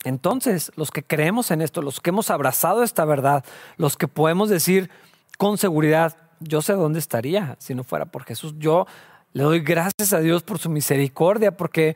[0.04, 3.46] Entonces, los que creemos en esto, los que hemos abrazado esta verdad,
[3.78, 4.90] los que podemos decir
[5.38, 8.56] con seguridad, yo sé dónde estaría si no fuera por Jesús.
[8.58, 8.88] Yo
[9.34, 11.96] le doy gracias a Dios por su misericordia, porque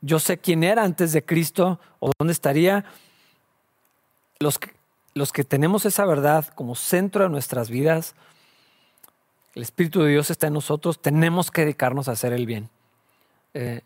[0.00, 2.84] yo sé quién era antes de Cristo o dónde estaría.
[4.38, 4.70] Los que,
[5.14, 8.14] los que tenemos esa verdad como centro de nuestras vidas,
[9.54, 12.68] el Espíritu de Dios está en nosotros, tenemos que dedicarnos a hacer el bien.
[13.54, 13.80] Eh,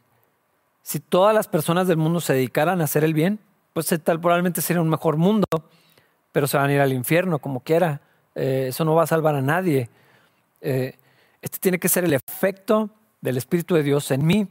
[0.82, 3.38] si todas las personas del mundo se dedicaran a hacer el bien,
[3.72, 5.46] pues tal probablemente sería un mejor mundo,
[6.32, 8.00] pero se van a ir al infierno como quiera.
[8.34, 9.88] Eh, eso no va a salvar a nadie.
[10.60, 10.96] Eh,
[11.42, 14.48] este tiene que ser el efecto del Espíritu de Dios en mí.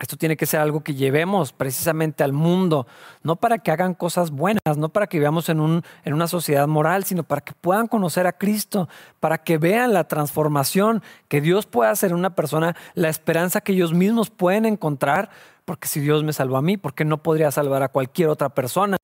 [0.00, 2.86] Esto tiene que ser algo que llevemos precisamente al mundo,
[3.22, 6.66] no para que hagan cosas buenas, no para que vivamos en, un, en una sociedad
[6.66, 8.88] moral, sino para que puedan conocer a Cristo,
[9.20, 13.72] para que vean la transformación que Dios puede hacer en una persona, la esperanza que
[13.72, 15.28] ellos mismos pueden encontrar,
[15.66, 18.48] porque si Dios me salvó a mí, ¿por qué no podría salvar a cualquier otra
[18.48, 18.96] persona?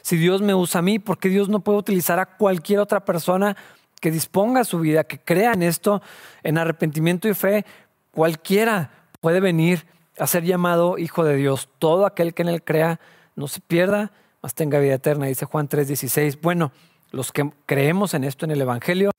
[0.00, 3.04] Si Dios me usa a mí, ¿por qué Dios no puede utilizar a cualquier otra
[3.04, 3.54] persona
[4.00, 6.02] que disponga su vida, que crea en esto,
[6.42, 7.64] en arrepentimiento y fe,
[8.10, 8.90] cualquiera
[9.20, 9.86] puede venir
[10.18, 11.68] a ser llamado hijo de Dios.
[11.78, 13.00] Todo aquel que en él crea
[13.36, 16.40] no se pierda, mas tenga vida eterna, dice Juan 3:16.
[16.40, 16.72] Bueno,
[17.10, 19.10] los que creemos en esto en el Evangelio,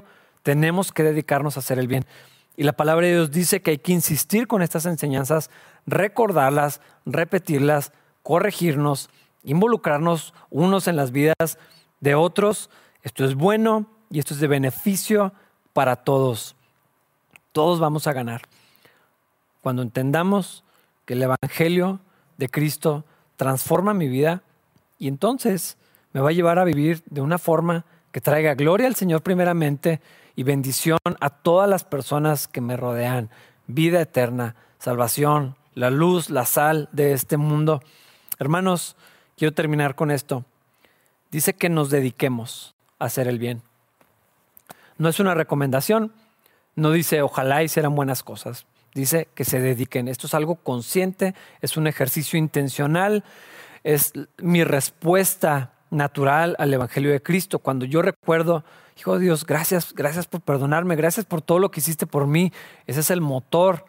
[0.44, 2.06] tenemos que dedicarnos a hacer el bien.
[2.56, 5.50] Y la palabra de Dios dice que hay que insistir con estas enseñanzas,
[5.86, 9.10] recordarlas, repetirlas, corregirnos,
[9.44, 11.58] involucrarnos unos en las vidas
[12.02, 12.70] de otros.
[13.02, 15.34] Esto es bueno, y esto es de beneficio
[15.74, 16.56] para todos.
[17.52, 18.42] Todos vamos a ganar.
[19.62, 20.64] Cuando entendamos
[21.06, 22.00] que el Evangelio
[22.38, 23.06] de Cristo
[23.36, 24.42] transforma mi vida
[24.98, 25.78] y entonces
[26.14, 30.02] me va a llevar a vivir de una forma que traiga gloria al Señor primeramente
[30.36, 33.30] y bendición a todas las personas que me rodean.
[33.68, 37.82] Vida eterna, salvación, la luz, la sal de este mundo.
[38.40, 38.96] Hermanos,
[39.38, 40.46] quiero terminar con esto.
[41.32, 43.69] Dice que nos dediquemos a hacer el bien.
[45.00, 46.12] No es una recomendación,
[46.76, 50.10] no dice ojalá hicieran buenas cosas, dice que se dediquen.
[50.10, 53.24] Esto es algo consciente, es un ejercicio intencional,
[53.86, 57.60] es mi respuesta natural al Evangelio de Cristo.
[57.60, 58.66] Cuando yo recuerdo,
[58.98, 62.52] hijo de Dios, gracias, gracias por perdonarme, gracias por todo lo que hiciste por mí.
[62.86, 63.86] Ese es el motor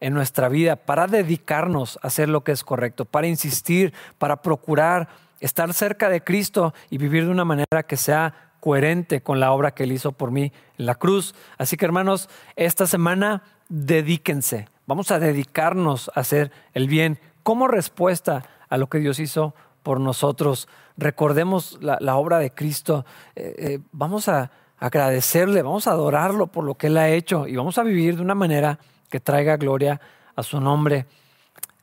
[0.00, 5.08] en nuestra vida para dedicarnos a hacer lo que es correcto, para insistir, para procurar
[5.40, 9.74] estar cerca de Cristo y vivir de una manera que sea coherente con la obra
[9.74, 11.34] que Él hizo por mí en la cruz.
[11.58, 14.68] Así que hermanos, esta semana dedíquense.
[14.86, 20.00] Vamos a dedicarnos a hacer el bien como respuesta a lo que Dios hizo por
[20.00, 20.66] nosotros.
[20.96, 23.04] Recordemos la, obra de Cristo.
[23.36, 27.56] Eh, eh, vamos a agradecerle, vamos a adorarlo por lo que Él ha hecho y
[27.56, 28.78] vamos a vivir de una manera
[29.10, 30.00] que traiga gloria
[30.36, 31.04] a su nombre.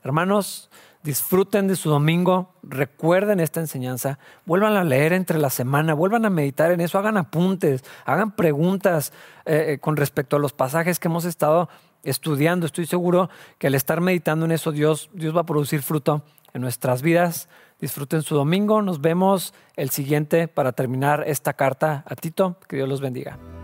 [0.03, 0.71] Hermanos,
[1.03, 6.29] disfruten de su domingo, recuerden esta enseñanza, vuelvan a leer entre la semana, vuelvan a
[6.29, 9.13] meditar en eso, hagan apuntes, hagan preguntas
[9.45, 11.69] eh, eh, con respecto a los pasajes que hemos estado
[12.03, 12.65] estudiando.
[12.65, 16.23] Estoy seguro que al estar meditando en eso, Dios, Dios va a producir fruto
[16.53, 17.49] en nuestras vidas.
[17.79, 18.81] Disfruten su domingo.
[18.81, 22.57] Nos vemos el siguiente para terminar esta carta a Tito.
[22.67, 23.60] Que Dios los bendiga.